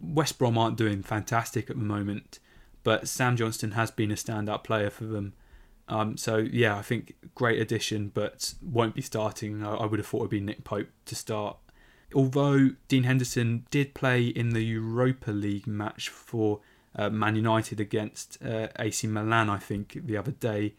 West 0.00 0.38
Brom 0.38 0.56
aren't 0.56 0.76
doing 0.76 1.02
fantastic 1.02 1.68
at 1.68 1.76
the 1.76 1.84
moment, 1.84 2.38
but 2.84 3.08
Sam 3.08 3.36
Johnstone 3.36 3.72
has 3.72 3.90
been 3.90 4.10
a 4.10 4.14
standout 4.14 4.64
player 4.64 4.90
for 4.90 5.04
them 5.04 5.34
um, 5.88 6.16
so 6.16 6.36
yeah, 6.36 6.76
I 6.76 6.82
think 6.82 7.14
great 7.34 7.60
addition, 7.60 8.10
but 8.12 8.54
won't 8.62 8.94
be 8.94 9.02
starting. 9.02 9.64
I, 9.64 9.74
I 9.74 9.86
would 9.86 9.98
have 9.98 10.06
thought 10.06 10.20
it'd 10.20 10.30
be 10.30 10.40
Nick 10.40 10.64
Pope 10.64 10.88
to 11.06 11.14
start. 11.14 11.56
Although 12.14 12.70
Dean 12.88 13.04
Henderson 13.04 13.66
did 13.70 13.94
play 13.94 14.26
in 14.26 14.50
the 14.50 14.62
Europa 14.62 15.30
League 15.30 15.66
match 15.66 16.08
for 16.08 16.60
uh, 16.98 17.08
Man 17.08 17.36
United 17.36 17.80
against 17.80 18.38
uh, 18.44 18.68
AC 18.78 19.06
Milan, 19.06 19.48
I 19.48 19.56
think 19.58 19.98
the 20.04 20.16
other 20.16 20.32
day, 20.32 20.74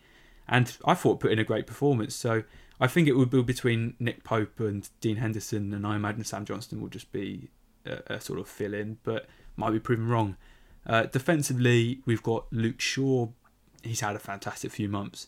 and 0.47 0.75
I 0.85 0.93
thought 0.93 1.19
put 1.19 1.31
in 1.31 1.39
a 1.39 1.43
great 1.43 1.65
performance. 1.65 2.13
So 2.13 2.43
I 2.79 2.87
think 2.87 3.07
it 3.07 3.13
would 3.13 3.31
be 3.31 3.41
between 3.41 3.95
Nick 3.99 4.23
Pope 4.23 4.59
and 4.59 4.87
Dean 5.01 5.15
Henderson, 5.15 5.73
and 5.73 5.87
I 5.87 5.95
imagine 5.95 6.23
Sam 6.23 6.45
Johnstone 6.45 6.81
will 6.81 6.89
just 6.89 7.11
be 7.11 7.49
a, 7.85 8.15
a 8.15 8.21
sort 8.21 8.39
of 8.39 8.47
fill 8.47 8.73
in, 8.73 8.97
but 9.03 9.25
might 9.55 9.71
be 9.71 9.79
proven 9.79 10.07
wrong. 10.07 10.37
Uh, 10.85 11.03
defensively, 11.03 11.99
we've 12.05 12.23
got 12.23 12.45
Luke 12.51 12.79
Shaw 12.79 13.29
he's 13.83 14.01
had 14.01 14.15
a 14.15 14.19
fantastic 14.19 14.71
few 14.71 14.89
months 14.89 15.27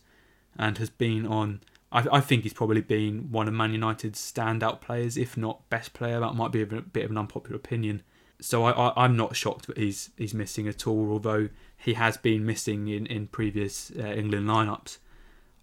and 0.58 0.78
has 0.78 0.90
been 0.90 1.26
on. 1.26 1.62
I, 1.92 2.06
I 2.12 2.22
think 2.22 2.44
he's 2.44 2.54
probably 2.54 2.82
been 2.82 3.32
one 3.32 3.48
of 3.48 3.54
Man 3.54 3.72
United's 3.72 4.20
standout 4.20 4.82
players, 4.82 5.18
if 5.18 5.38
not 5.38 5.68
best 5.70 5.94
player. 5.94 6.20
That 6.20 6.36
might 6.36 6.52
be 6.52 6.62
a 6.62 6.66
bit 6.66 7.06
of 7.06 7.12
an 7.12 7.18
unpopular 7.18 7.56
opinion. 7.56 8.04
So 8.42 8.66
I, 8.66 9.06
am 9.06 9.16
not 9.16 9.36
shocked 9.36 9.68
that 9.68 9.78
he's 9.78 10.10
he's 10.18 10.34
missing 10.34 10.68
at 10.68 10.88
all, 10.88 11.12
although 11.12 11.50
he 11.78 11.94
has 11.94 12.18
been 12.18 12.46
missing 12.46 12.88
in 12.88 13.06
in 13.06 13.28
previous 13.28 13.92
uh, 13.98 14.04
England 14.08 14.48
lineups. 14.50 14.98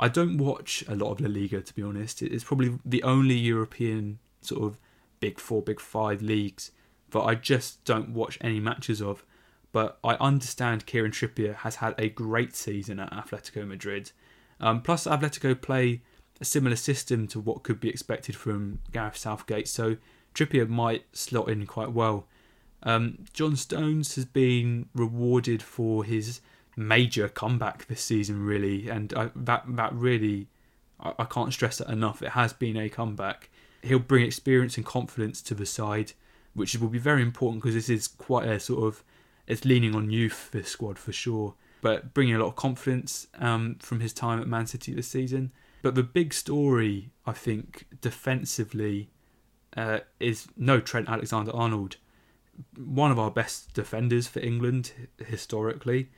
I 0.01 0.09
don't 0.09 0.39
watch 0.39 0.85
a 0.89 0.95
lot 0.95 1.11
of 1.11 1.21
La 1.21 1.29
Liga 1.29 1.61
to 1.61 1.75
be 1.75 1.83
honest. 1.83 2.23
It's 2.23 2.45
probably 2.45 2.79
the 2.85 3.03
only 3.03 3.35
European 3.35 4.21
sort 4.41 4.63
of 4.63 4.79
big 5.19 5.41
four, 5.41 5.61
big 5.61 5.81
five 5.81 6.23
leagues 6.23 6.71
that 7.11 7.21
I 7.21 7.35
just 7.35 7.85
don't 7.85 8.11
watch 8.11 8.39
any 8.41 8.61
matches 8.61 9.03
of 9.03 9.25
but 9.73 9.99
I 10.03 10.15
understand 10.15 10.87
Kieran 10.87 11.13
Trippier 11.13 11.55
has 11.57 11.77
had 11.77 11.95
a 11.99 12.09
great 12.09 12.57
season 12.57 12.99
at 13.01 13.13
Atletico 13.13 13.67
Madrid. 13.67 14.13
Um, 14.61 14.83
plus, 14.83 15.07
Atletico 15.07 15.61
play 15.61 16.01
a 16.41 16.45
similar 16.45 16.77
system 16.77 17.27
to 17.29 17.41
what 17.41 17.63
could 17.63 17.81
be 17.81 17.89
expected 17.89 18.35
from 18.35 18.81
Gareth 18.93 19.17
Southgate, 19.17 19.69
so 19.69 19.97
Trippier 20.35 20.69
might 20.69 21.05
slot 21.13 21.49
in 21.49 21.67
quite 21.67 21.93
well. 21.93 22.27
Um, 22.83 23.25
John 23.33 23.57
Stones 23.57 24.15
has 24.15 24.25
been 24.25 24.89
rewarded 24.95 25.63
for 25.63 26.05
his 26.05 26.41
major 26.77 27.29
comeback 27.29 27.87
this 27.87 28.01
season, 28.01 28.45
really, 28.45 28.89
and 28.89 29.13
I, 29.15 29.31
that 29.35 29.65
that 29.69 29.93
really 29.93 30.49
I, 31.01 31.13
I 31.19 31.25
can't 31.25 31.53
stress 31.53 31.79
that 31.79 31.89
enough. 31.89 32.23
It 32.23 32.31
has 32.31 32.53
been 32.53 32.77
a 32.77 32.89
comeback. 32.89 33.51
He'll 33.83 33.99
bring 33.99 34.25
experience 34.25 34.77
and 34.77 34.87
confidence 34.87 35.43
to 35.43 35.55
the 35.55 35.67
side, 35.67 36.13
which 36.55 36.77
will 36.77 36.89
be 36.89 36.99
very 36.99 37.23
important 37.23 37.63
because 37.63 37.75
this 37.75 37.89
is 37.89 38.09
quite 38.09 38.49
a 38.49 38.61
sort 38.61 38.85
of 38.85 39.05
it's 39.47 39.65
leaning 39.65 39.95
on 39.95 40.11
youth 40.11 40.51
this 40.53 40.69
squad 40.69 40.99
for 40.99 41.13
sure, 41.13 41.55
but 41.81 42.13
bringing 42.15 42.35
a 42.35 42.39
lot 42.39 42.49
of 42.49 42.57
confidence 42.57 43.27
um, 43.39 43.77
from 43.81 44.01
his 44.01 44.13
time 44.13 44.41
at 44.41 44.47
Man 44.47 44.67
City 44.67 44.93
this 44.93 45.09
season. 45.09 45.53
But 45.81 45.95
the 45.95 46.03
big 46.03 46.35
story, 46.35 47.11
I 47.25 47.33
think, 47.33 47.87
defensively, 48.01 49.11
uh, 49.77 50.01
is 50.21 50.49
no 50.57 50.81
Trent 50.81 51.09
Alexander 51.09 51.55
Arnold. 51.55 51.97
One 52.77 53.11
of 53.11 53.19
our 53.19 53.31
best 53.31 53.73
defenders 53.75 54.27
for 54.27 54.41
England 54.41 54.93
historically. 55.19 56.11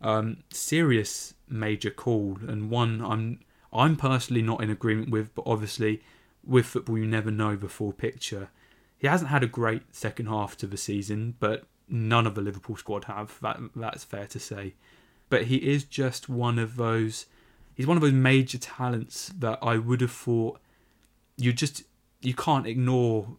Um, 0.00 0.38
serious 0.50 1.34
major 1.48 1.90
call 1.90 2.38
and 2.46 2.70
one 2.70 3.00
I'm 3.04 3.40
I'm 3.72 3.96
personally 3.96 4.42
not 4.42 4.62
in 4.62 4.70
agreement 4.70 5.10
with, 5.10 5.34
but 5.34 5.44
obviously 5.46 6.02
with 6.44 6.66
football 6.66 6.98
you 6.98 7.06
never 7.06 7.30
know 7.30 7.56
the 7.56 7.68
full 7.68 7.92
picture. 7.92 8.50
He 8.98 9.06
hasn't 9.06 9.30
had 9.30 9.42
a 9.42 9.48
great 9.48 9.94
second 9.94 10.26
half 10.26 10.56
to 10.58 10.66
the 10.66 10.76
season, 10.76 11.36
but 11.40 11.64
none 11.88 12.26
of 12.26 12.34
the 12.34 12.40
Liverpool 12.40 12.76
squad 12.76 13.04
have. 13.04 13.38
That 13.40 13.58
that's 13.74 14.04
fair 14.04 14.26
to 14.26 14.38
say. 14.38 14.74
But 15.28 15.44
he 15.44 15.56
is 15.56 15.84
just 15.84 16.28
one 16.28 16.58
of 16.58 16.76
those. 16.76 17.26
He's 17.74 17.86
one 17.86 17.96
of 17.96 18.02
those 18.02 18.12
major 18.12 18.58
talents 18.58 19.32
that 19.38 19.58
I 19.62 19.78
would 19.78 20.00
have 20.00 20.12
thought 20.12 20.60
you 21.36 21.52
just 21.52 21.84
you 22.20 22.34
can't 22.34 22.66
ignore. 22.66 23.36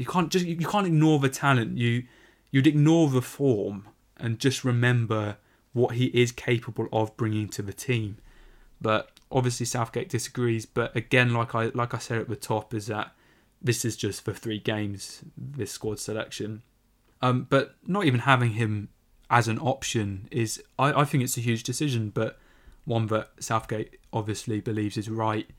You 0.00 0.06
can't 0.06 0.30
just 0.30 0.46
you 0.46 0.56
can't 0.56 0.86
ignore 0.86 1.18
the 1.18 1.28
talent. 1.28 1.76
You 1.76 2.04
you'd 2.50 2.66
ignore 2.66 3.10
the 3.10 3.20
form 3.20 3.86
and 4.16 4.38
just 4.38 4.64
remember 4.64 5.36
what 5.74 5.96
he 5.96 6.06
is 6.06 6.32
capable 6.32 6.88
of 6.90 7.14
bringing 7.18 7.50
to 7.50 7.60
the 7.60 7.74
team. 7.74 8.16
But 8.80 9.10
obviously 9.30 9.66
Southgate 9.66 10.08
disagrees. 10.08 10.64
But 10.64 10.96
again, 10.96 11.34
like 11.34 11.54
I 11.54 11.64
like 11.74 11.92
I 11.92 11.98
said 11.98 12.16
at 12.16 12.30
the 12.30 12.34
top, 12.34 12.72
is 12.72 12.86
that 12.86 13.12
this 13.60 13.84
is 13.84 13.94
just 13.94 14.24
for 14.24 14.32
three 14.32 14.58
games. 14.58 15.22
This 15.36 15.70
squad 15.70 15.98
selection, 15.98 16.62
um, 17.20 17.46
but 17.50 17.74
not 17.86 18.06
even 18.06 18.20
having 18.20 18.52
him 18.52 18.88
as 19.28 19.48
an 19.48 19.58
option 19.58 20.28
is 20.30 20.62
I, 20.78 21.02
I 21.02 21.04
think 21.04 21.24
it's 21.24 21.36
a 21.36 21.42
huge 21.42 21.62
decision, 21.62 22.08
but 22.08 22.38
one 22.86 23.06
that 23.08 23.32
Southgate 23.38 23.98
obviously 24.14 24.62
believes 24.62 24.96
is 24.96 25.10
right. 25.10 25.50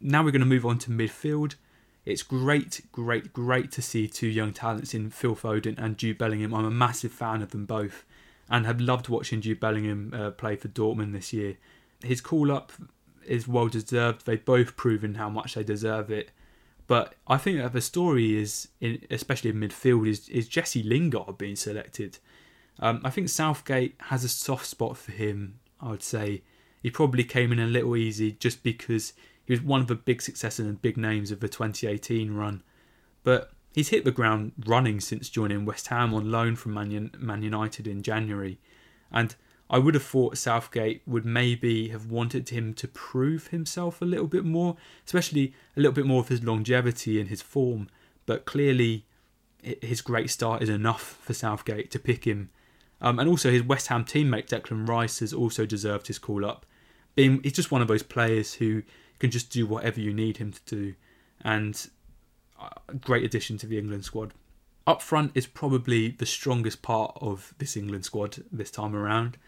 Now 0.00 0.22
we're 0.22 0.30
going 0.30 0.38
to 0.38 0.46
move 0.46 0.64
on 0.64 0.78
to 0.78 0.90
midfield. 0.90 1.56
It's 2.04 2.22
great, 2.22 2.80
great, 2.90 3.32
great 3.32 3.70
to 3.72 3.82
see 3.82 4.08
two 4.08 4.26
young 4.26 4.52
talents 4.52 4.92
in 4.92 5.10
Phil 5.10 5.36
Foden 5.36 5.78
and 5.78 5.96
Jude 5.96 6.18
Bellingham. 6.18 6.52
I'm 6.52 6.64
a 6.64 6.70
massive 6.70 7.12
fan 7.12 7.42
of 7.42 7.50
them 7.50 7.64
both 7.64 8.04
and 8.50 8.66
have 8.66 8.80
loved 8.80 9.08
watching 9.08 9.40
Jude 9.40 9.60
Bellingham 9.60 10.12
uh, 10.12 10.30
play 10.30 10.56
for 10.56 10.68
Dortmund 10.68 11.12
this 11.12 11.32
year. 11.32 11.58
His 12.02 12.20
call 12.20 12.50
up 12.50 12.72
is 13.24 13.46
well 13.46 13.68
deserved. 13.68 14.26
They've 14.26 14.44
both 14.44 14.76
proven 14.76 15.14
how 15.14 15.28
much 15.28 15.54
they 15.54 15.62
deserve 15.62 16.10
it. 16.10 16.32
But 16.88 17.14
I 17.28 17.38
think 17.38 17.58
that 17.58 17.72
the 17.72 17.80
story 17.80 18.36
is, 18.36 18.68
in, 18.80 19.04
especially 19.10 19.50
in 19.50 19.60
midfield, 19.60 20.08
is, 20.08 20.28
is 20.28 20.48
Jesse 20.48 20.82
Lingard 20.82 21.38
being 21.38 21.54
selected. 21.56 22.18
Um, 22.80 23.00
I 23.04 23.10
think 23.10 23.28
Southgate 23.28 23.94
has 24.00 24.24
a 24.24 24.28
soft 24.28 24.66
spot 24.66 24.96
for 24.96 25.12
him. 25.12 25.60
I 25.80 25.90
would 25.90 26.02
say 26.02 26.42
he 26.82 26.90
probably 26.90 27.22
came 27.22 27.52
in 27.52 27.60
a 27.60 27.66
little 27.66 27.96
easy 27.96 28.32
just 28.32 28.64
because 28.64 29.12
he 29.44 29.52
was 29.52 29.62
one 29.62 29.80
of 29.80 29.86
the 29.86 29.94
big 29.94 30.22
successes 30.22 30.66
and 30.66 30.82
big 30.82 30.96
names 30.96 31.30
of 31.30 31.40
the 31.40 31.48
2018 31.48 32.32
run. 32.34 32.62
But 33.24 33.52
he's 33.74 33.88
hit 33.88 34.04
the 34.04 34.10
ground 34.10 34.52
running 34.66 35.00
since 35.00 35.28
joining 35.28 35.64
West 35.64 35.88
Ham 35.88 36.14
on 36.14 36.30
loan 36.30 36.56
from 36.56 36.74
Man, 36.74 37.42
United 37.42 37.86
in 37.86 38.02
January, 38.02 38.58
and 39.10 39.34
I 39.68 39.78
would 39.78 39.94
have 39.94 40.04
thought 40.04 40.36
Southgate 40.36 41.00
would 41.06 41.24
maybe 41.24 41.88
have 41.88 42.10
wanted 42.10 42.50
him 42.50 42.74
to 42.74 42.86
prove 42.88 43.48
himself 43.48 44.02
a 44.02 44.04
little 44.04 44.26
bit 44.26 44.44
more, 44.44 44.76
especially 45.06 45.54
a 45.76 45.80
little 45.80 45.94
bit 45.94 46.04
more 46.04 46.20
of 46.20 46.28
his 46.28 46.42
longevity 46.44 47.18
and 47.18 47.30
his 47.30 47.40
form. 47.40 47.88
But 48.26 48.44
clearly, 48.44 49.06
his 49.62 50.02
great 50.02 50.28
start 50.28 50.62
is 50.62 50.68
enough 50.68 51.18
for 51.22 51.32
Southgate 51.32 51.90
to 51.92 51.98
pick 51.98 52.26
him. 52.26 52.50
Um, 53.00 53.18
and 53.18 53.28
also, 53.28 53.50
his 53.50 53.62
West 53.62 53.86
Ham 53.86 54.04
teammate 54.04 54.48
Declan 54.48 54.86
Rice 54.86 55.20
has 55.20 55.32
also 55.32 55.64
deserved 55.64 56.06
his 56.06 56.18
call 56.18 56.44
up. 56.44 56.66
Being, 57.14 57.42
he's 57.42 57.52
just 57.54 57.70
one 57.70 57.82
of 57.82 57.88
those 57.88 58.02
players 58.02 58.54
who 58.54 58.82
can 59.22 59.30
just 59.30 59.50
do 59.50 59.64
whatever 59.66 60.00
you 60.00 60.12
need 60.12 60.38
him 60.38 60.50
to 60.50 60.60
do, 60.66 60.94
and 61.42 61.88
a 62.58 62.94
great 62.94 63.22
addition 63.22 63.56
to 63.58 63.68
the 63.68 63.78
England 63.78 64.04
squad. 64.04 64.34
Up 64.84 65.00
front 65.00 65.30
is 65.36 65.46
probably 65.46 66.08
the 66.08 66.26
strongest 66.26 66.82
part 66.82 67.16
of 67.20 67.54
this 67.58 67.76
England 67.76 68.04
squad 68.04 68.42
this 68.50 68.72
time 68.72 68.96
around. 68.96 69.38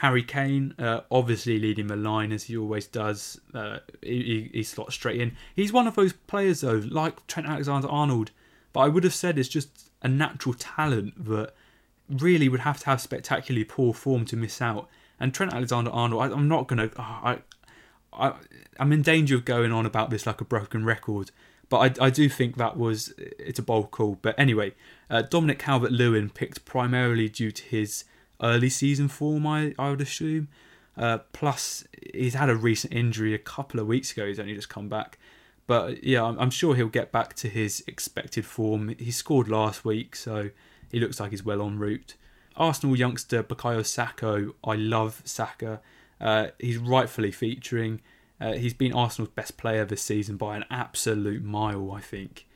Harry 0.00 0.22
Kane, 0.22 0.74
uh, 0.78 1.00
obviously 1.10 1.58
leading 1.58 1.86
the 1.86 1.96
line 1.96 2.30
as 2.30 2.44
he 2.44 2.58
always 2.58 2.86
does. 2.86 3.40
Uh, 3.54 3.78
he, 4.02 4.50
he 4.52 4.62
slots 4.62 4.92
straight 4.92 5.18
in. 5.18 5.34
He's 5.54 5.72
one 5.72 5.86
of 5.86 5.94
those 5.94 6.12
players, 6.12 6.60
though, 6.60 6.82
like 6.86 7.26
Trent 7.26 7.48
Alexander 7.48 7.88
Arnold, 7.88 8.32
but 8.74 8.80
I 8.80 8.88
would 8.88 9.04
have 9.04 9.14
said 9.14 9.38
it's 9.38 9.48
just 9.48 9.90
a 10.02 10.08
natural 10.08 10.54
talent 10.54 11.24
that 11.24 11.54
really 12.10 12.50
would 12.50 12.60
have 12.60 12.80
to 12.80 12.86
have 12.86 13.00
spectacularly 13.00 13.64
poor 13.64 13.94
form 13.94 14.26
to 14.26 14.36
miss 14.36 14.60
out. 14.60 14.90
And 15.18 15.32
Trent 15.32 15.54
Alexander 15.54 15.90
Arnold, 15.90 16.22
I, 16.22 16.26
am 16.26 16.48
not 16.48 16.68
going 16.68 16.90
to. 16.90 17.00
I, 17.00 17.38
I, 18.18 18.34
I'm 18.78 18.92
in 18.92 19.02
danger 19.02 19.36
of 19.36 19.44
going 19.44 19.72
on 19.72 19.86
about 19.86 20.10
this 20.10 20.26
like 20.26 20.40
a 20.40 20.44
broken 20.44 20.84
record, 20.84 21.30
but 21.68 22.00
I, 22.00 22.06
I 22.06 22.10
do 22.10 22.28
think 22.28 22.56
that 22.56 22.76
was. 22.76 23.14
It's 23.18 23.58
a 23.58 23.62
bold 23.62 23.90
call. 23.90 24.18
But 24.20 24.38
anyway, 24.38 24.74
uh, 25.10 25.22
Dominic 25.22 25.58
Calvert 25.58 25.92
Lewin 25.92 26.30
picked 26.30 26.64
primarily 26.64 27.28
due 27.28 27.50
to 27.50 27.62
his 27.64 28.04
early 28.42 28.68
season 28.68 29.08
form, 29.08 29.46
I, 29.46 29.74
I 29.78 29.90
would 29.90 30.00
assume. 30.00 30.48
Uh, 30.96 31.18
plus, 31.32 31.84
he's 32.14 32.34
had 32.34 32.48
a 32.48 32.56
recent 32.56 32.92
injury 32.92 33.34
a 33.34 33.38
couple 33.38 33.80
of 33.80 33.86
weeks 33.86 34.12
ago. 34.12 34.26
He's 34.26 34.40
only 34.40 34.54
just 34.54 34.68
come 34.68 34.88
back. 34.88 35.18
But 35.66 36.04
yeah, 36.04 36.24
I'm, 36.24 36.38
I'm 36.38 36.50
sure 36.50 36.74
he'll 36.74 36.88
get 36.88 37.12
back 37.12 37.34
to 37.34 37.48
his 37.48 37.82
expected 37.86 38.46
form. 38.46 38.94
He 38.98 39.10
scored 39.10 39.48
last 39.48 39.84
week, 39.84 40.16
so 40.16 40.50
he 40.90 41.00
looks 41.00 41.20
like 41.20 41.30
he's 41.30 41.44
well 41.44 41.62
en 41.62 41.78
route. 41.78 42.14
Arsenal 42.56 42.96
youngster 42.96 43.42
Bukayo 43.42 43.84
Saka, 43.84 44.50
I 44.64 44.76
love 44.76 45.20
Saka. 45.24 45.80
Uh, 46.20 46.48
he's 46.58 46.78
rightfully 46.78 47.30
featuring. 47.30 48.00
Uh, 48.40 48.52
he's 48.52 48.74
been 48.74 48.92
Arsenal's 48.92 49.32
best 49.34 49.56
player 49.56 49.84
this 49.84 50.02
season 50.02 50.36
by 50.36 50.56
an 50.56 50.64
absolute 50.70 51.42
mile, 51.42 51.92
I 51.92 52.00
think. 52.00 52.46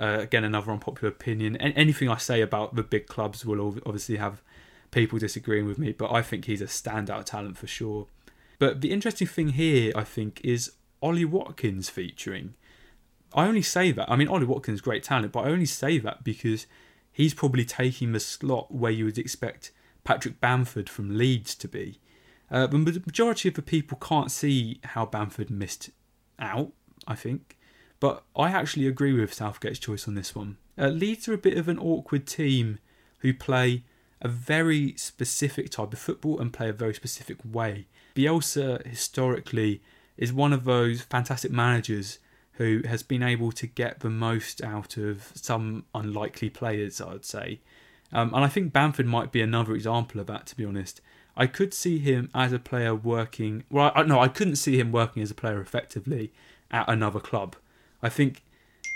Uh, 0.00 0.18
again, 0.20 0.44
another 0.44 0.72
unpopular 0.72 1.08
opinion. 1.08 1.56
anything 1.56 2.08
I 2.08 2.16
say 2.16 2.40
about 2.40 2.74
the 2.74 2.82
big 2.82 3.06
clubs 3.06 3.44
will 3.44 3.78
obviously 3.86 4.16
have 4.16 4.42
people 4.90 5.18
disagreeing 5.18 5.66
with 5.66 5.78
me, 5.78 5.92
but 5.92 6.12
I 6.12 6.22
think 6.22 6.44
he's 6.44 6.60
a 6.60 6.66
standout 6.66 7.24
talent 7.24 7.58
for 7.58 7.66
sure. 7.66 8.06
But 8.58 8.80
the 8.80 8.92
interesting 8.92 9.26
thing 9.26 9.50
here, 9.50 9.92
I 9.94 10.04
think, 10.04 10.40
is 10.42 10.72
Ollie 11.02 11.24
Watkins 11.24 11.90
featuring. 11.90 12.54
I 13.34 13.46
only 13.46 13.62
say 13.62 13.90
that. 13.92 14.10
I 14.10 14.16
mean, 14.16 14.28
Ollie 14.28 14.46
Watkins 14.46 14.80
great 14.80 15.02
talent, 15.02 15.32
but 15.32 15.44
I 15.44 15.50
only 15.50 15.66
say 15.66 15.98
that 15.98 16.22
because 16.22 16.66
he's 17.12 17.34
probably 17.34 17.64
taking 17.64 18.12
the 18.12 18.20
slot 18.20 18.72
where 18.72 18.92
you 18.92 19.04
would 19.04 19.18
expect 19.18 19.72
Patrick 20.04 20.40
Bamford 20.40 20.88
from 20.88 21.18
Leeds 21.18 21.54
to 21.56 21.68
be. 21.68 21.98
Uh, 22.50 22.66
the 22.66 22.78
majority 22.78 23.48
of 23.48 23.54
the 23.54 23.62
people 23.62 23.98
can't 23.98 24.30
see 24.30 24.80
how 24.84 25.06
Bamford 25.06 25.50
missed 25.50 25.90
out, 26.38 26.72
I 27.06 27.14
think. 27.14 27.56
But 28.00 28.22
I 28.36 28.50
actually 28.50 28.86
agree 28.86 29.12
with 29.12 29.32
Southgate's 29.32 29.78
choice 29.78 30.06
on 30.06 30.14
this 30.14 30.34
one. 30.34 30.58
Uh, 30.76 30.88
Leeds 30.88 31.28
are 31.28 31.34
a 31.34 31.38
bit 31.38 31.56
of 31.56 31.68
an 31.68 31.78
awkward 31.78 32.26
team 32.26 32.78
who 33.20 33.32
play 33.32 33.84
a 34.20 34.28
very 34.28 34.94
specific 34.96 35.70
type 35.70 35.92
of 35.92 35.98
football 35.98 36.38
and 36.38 36.52
play 36.52 36.68
a 36.68 36.72
very 36.72 36.94
specific 36.94 37.38
way. 37.44 37.86
Bielsa 38.14 38.86
historically 38.86 39.82
is 40.16 40.32
one 40.32 40.52
of 40.52 40.64
those 40.64 41.02
fantastic 41.02 41.50
managers 41.50 42.18
who 42.52 42.82
has 42.86 43.02
been 43.02 43.22
able 43.22 43.52
to 43.52 43.66
get 43.66 44.00
the 44.00 44.10
most 44.10 44.62
out 44.62 44.96
of 44.96 45.32
some 45.34 45.84
unlikely 45.94 46.50
players, 46.50 47.00
I'd 47.00 47.24
say. 47.24 47.60
Um, 48.12 48.32
and 48.32 48.44
I 48.44 48.48
think 48.48 48.72
Bamford 48.72 49.06
might 49.06 49.32
be 49.32 49.42
another 49.42 49.74
example 49.74 50.20
of 50.20 50.26
that, 50.28 50.46
to 50.46 50.56
be 50.56 50.64
honest. 50.64 51.00
I 51.36 51.46
could 51.46 51.74
see 51.74 51.98
him 51.98 52.30
as 52.34 52.52
a 52.52 52.58
player 52.58 52.94
working. 52.94 53.64
Well, 53.70 53.92
I, 53.94 54.02
no, 54.02 54.20
I 54.20 54.28
couldn't 54.28 54.56
see 54.56 54.78
him 54.78 54.92
working 54.92 55.22
as 55.22 55.30
a 55.30 55.34
player 55.34 55.60
effectively 55.60 56.32
at 56.70 56.88
another 56.88 57.20
club. 57.20 57.56
I 58.02 58.08
think 58.08 58.42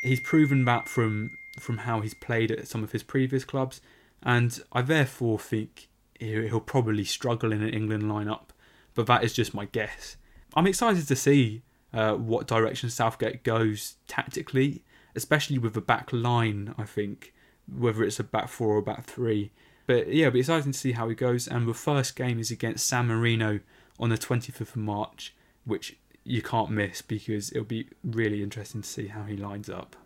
he's 0.02 0.20
proven 0.20 0.64
that 0.66 0.88
from 0.88 1.30
from 1.58 1.78
how 1.78 2.00
he's 2.00 2.14
played 2.14 2.52
at 2.52 2.68
some 2.68 2.84
of 2.84 2.92
his 2.92 3.02
previous 3.02 3.44
clubs, 3.44 3.80
and 4.22 4.60
I 4.72 4.82
therefore 4.82 5.38
think 5.38 5.88
he'll 6.20 6.60
probably 6.60 7.04
struggle 7.04 7.52
in 7.52 7.62
an 7.62 7.74
England 7.74 8.04
lineup. 8.04 8.50
But 8.94 9.06
that 9.06 9.24
is 9.24 9.32
just 9.32 9.54
my 9.54 9.64
guess. 9.66 10.16
I'm 10.54 10.66
excited 10.66 11.06
to 11.08 11.16
see 11.16 11.62
uh, 11.92 12.14
what 12.14 12.46
direction 12.46 12.90
Southgate 12.90 13.42
goes 13.44 13.96
tactically, 14.06 14.84
especially 15.14 15.58
with 15.58 15.74
the 15.74 15.80
back 15.80 16.12
line. 16.12 16.74
I 16.78 16.84
think 16.84 17.32
whether 17.72 18.02
it's 18.02 18.20
a 18.20 18.24
back 18.24 18.48
four 18.48 18.74
or 18.74 18.78
a 18.78 18.82
back 18.82 19.04
three. 19.04 19.50
But 19.88 20.08
yeah, 20.08 20.26
it'll 20.26 20.34
be 20.34 20.40
exciting 20.40 20.72
to 20.72 20.78
see 20.78 20.92
how 20.92 21.08
he 21.08 21.14
goes. 21.14 21.48
And 21.48 21.66
the 21.66 21.72
first 21.72 22.14
game 22.14 22.38
is 22.38 22.50
against 22.50 22.86
San 22.86 23.06
Marino 23.06 23.60
on 23.98 24.10
the 24.10 24.18
25th 24.18 24.60
of 24.60 24.76
March, 24.76 25.34
which 25.64 25.96
you 26.24 26.42
can't 26.42 26.70
miss 26.70 27.00
because 27.00 27.50
it'll 27.52 27.64
be 27.64 27.88
really 28.04 28.42
interesting 28.42 28.82
to 28.82 28.88
see 28.88 29.06
how 29.06 29.22
he 29.22 29.34
lines 29.34 29.70
up. 29.70 29.96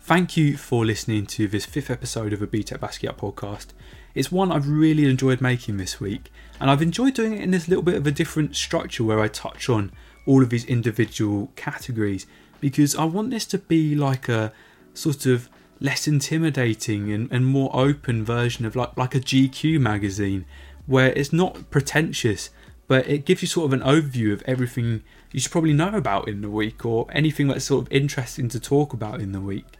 Thank 0.00 0.34
you 0.36 0.56
for 0.56 0.86
listening 0.86 1.26
to 1.26 1.46
this 1.46 1.66
fifth 1.66 1.90
episode 1.90 2.32
of 2.32 2.40
the 2.40 2.46
BTEC 2.46 2.78
Basquiat 2.78 3.18
podcast. 3.18 3.68
It's 4.14 4.32
one 4.32 4.50
I've 4.50 4.68
really 4.68 5.04
enjoyed 5.04 5.42
making 5.42 5.76
this 5.76 6.00
week, 6.00 6.32
and 6.58 6.70
I've 6.70 6.82
enjoyed 6.82 7.12
doing 7.12 7.34
it 7.34 7.42
in 7.42 7.50
this 7.50 7.68
little 7.68 7.84
bit 7.84 7.96
of 7.96 8.06
a 8.06 8.10
different 8.10 8.56
structure 8.56 9.04
where 9.04 9.20
I 9.20 9.28
touch 9.28 9.68
on 9.68 9.92
all 10.26 10.42
of 10.42 10.50
these 10.50 10.64
individual 10.64 11.50
categories 11.56 12.26
because 12.60 12.94
I 12.94 13.04
want 13.04 13.30
this 13.30 13.44
to 13.46 13.58
be 13.58 13.94
like 13.94 14.28
a 14.28 14.52
sort 14.94 15.26
of 15.26 15.48
less 15.80 16.06
intimidating 16.06 17.12
and, 17.12 17.30
and 17.32 17.44
more 17.44 17.70
open 17.74 18.24
version 18.24 18.64
of 18.64 18.76
like, 18.76 18.96
like 18.96 19.14
a 19.14 19.20
GQ 19.20 19.80
magazine 19.80 20.44
where 20.86 21.12
it's 21.12 21.32
not 21.32 21.70
pretentious 21.70 22.50
but 22.86 23.08
it 23.08 23.24
gives 23.24 23.42
you 23.42 23.48
sort 23.48 23.72
of 23.72 23.72
an 23.72 23.86
overview 23.86 24.32
of 24.32 24.42
everything 24.42 25.02
you 25.32 25.40
should 25.40 25.50
probably 25.50 25.72
know 25.72 25.94
about 25.94 26.28
in 26.28 26.42
the 26.42 26.50
week 26.50 26.84
or 26.84 27.06
anything 27.10 27.48
that's 27.48 27.64
sort 27.64 27.86
of 27.86 27.92
interesting 27.92 28.48
to 28.50 28.60
talk 28.60 28.92
about 28.92 29.20
in 29.20 29.32
the 29.32 29.40
week. 29.40 29.78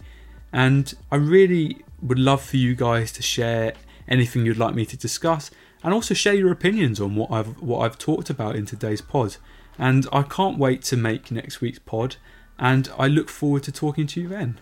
And 0.53 0.93
I 1.11 1.16
really 1.16 1.84
would 2.01 2.18
love 2.18 2.43
for 2.43 2.57
you 2.57 2.74
guys 2.74 3.12
to 3.12 3.22
share 3.22 3.74
anything 4.09 4.47
you'd 4.47 4.57
like 4.57 4.74
me 4.74 4.86
to 4.86 4.97
discuss 4.97 5.51
and 5.82 5.93
also 5.93 6.14
share 6.14 6.34
your 6.34 6.51
opinions 6.51 7.01
on 7.01 7.16
what 7.16 7.30
I've 7.30 7.61
what 7.61 7.80
I've 7.80 7.99
talked 7.99 8.30
about 8.30 8.57
in 8.57 8.66
today's 8.66 9.01
pod. 9.01 9.36
And 9.82 10.06
I 10.12 10.22
can't 10.22 10.58
wait 10.58 10.82
to 10.82 10.96
make 10.96 11.32
next 11.32 11.60
week's 11.60 11.80
pod 11.80 12.14
and 12.56 12.88
I 12.96 13.08
look 13.08 13.28
forward 13.28 13.64
to 13.64 13.72
talking 13.72 14.06
to 14.06 14.20
you 14.20 14.28
then. 14.28 14.60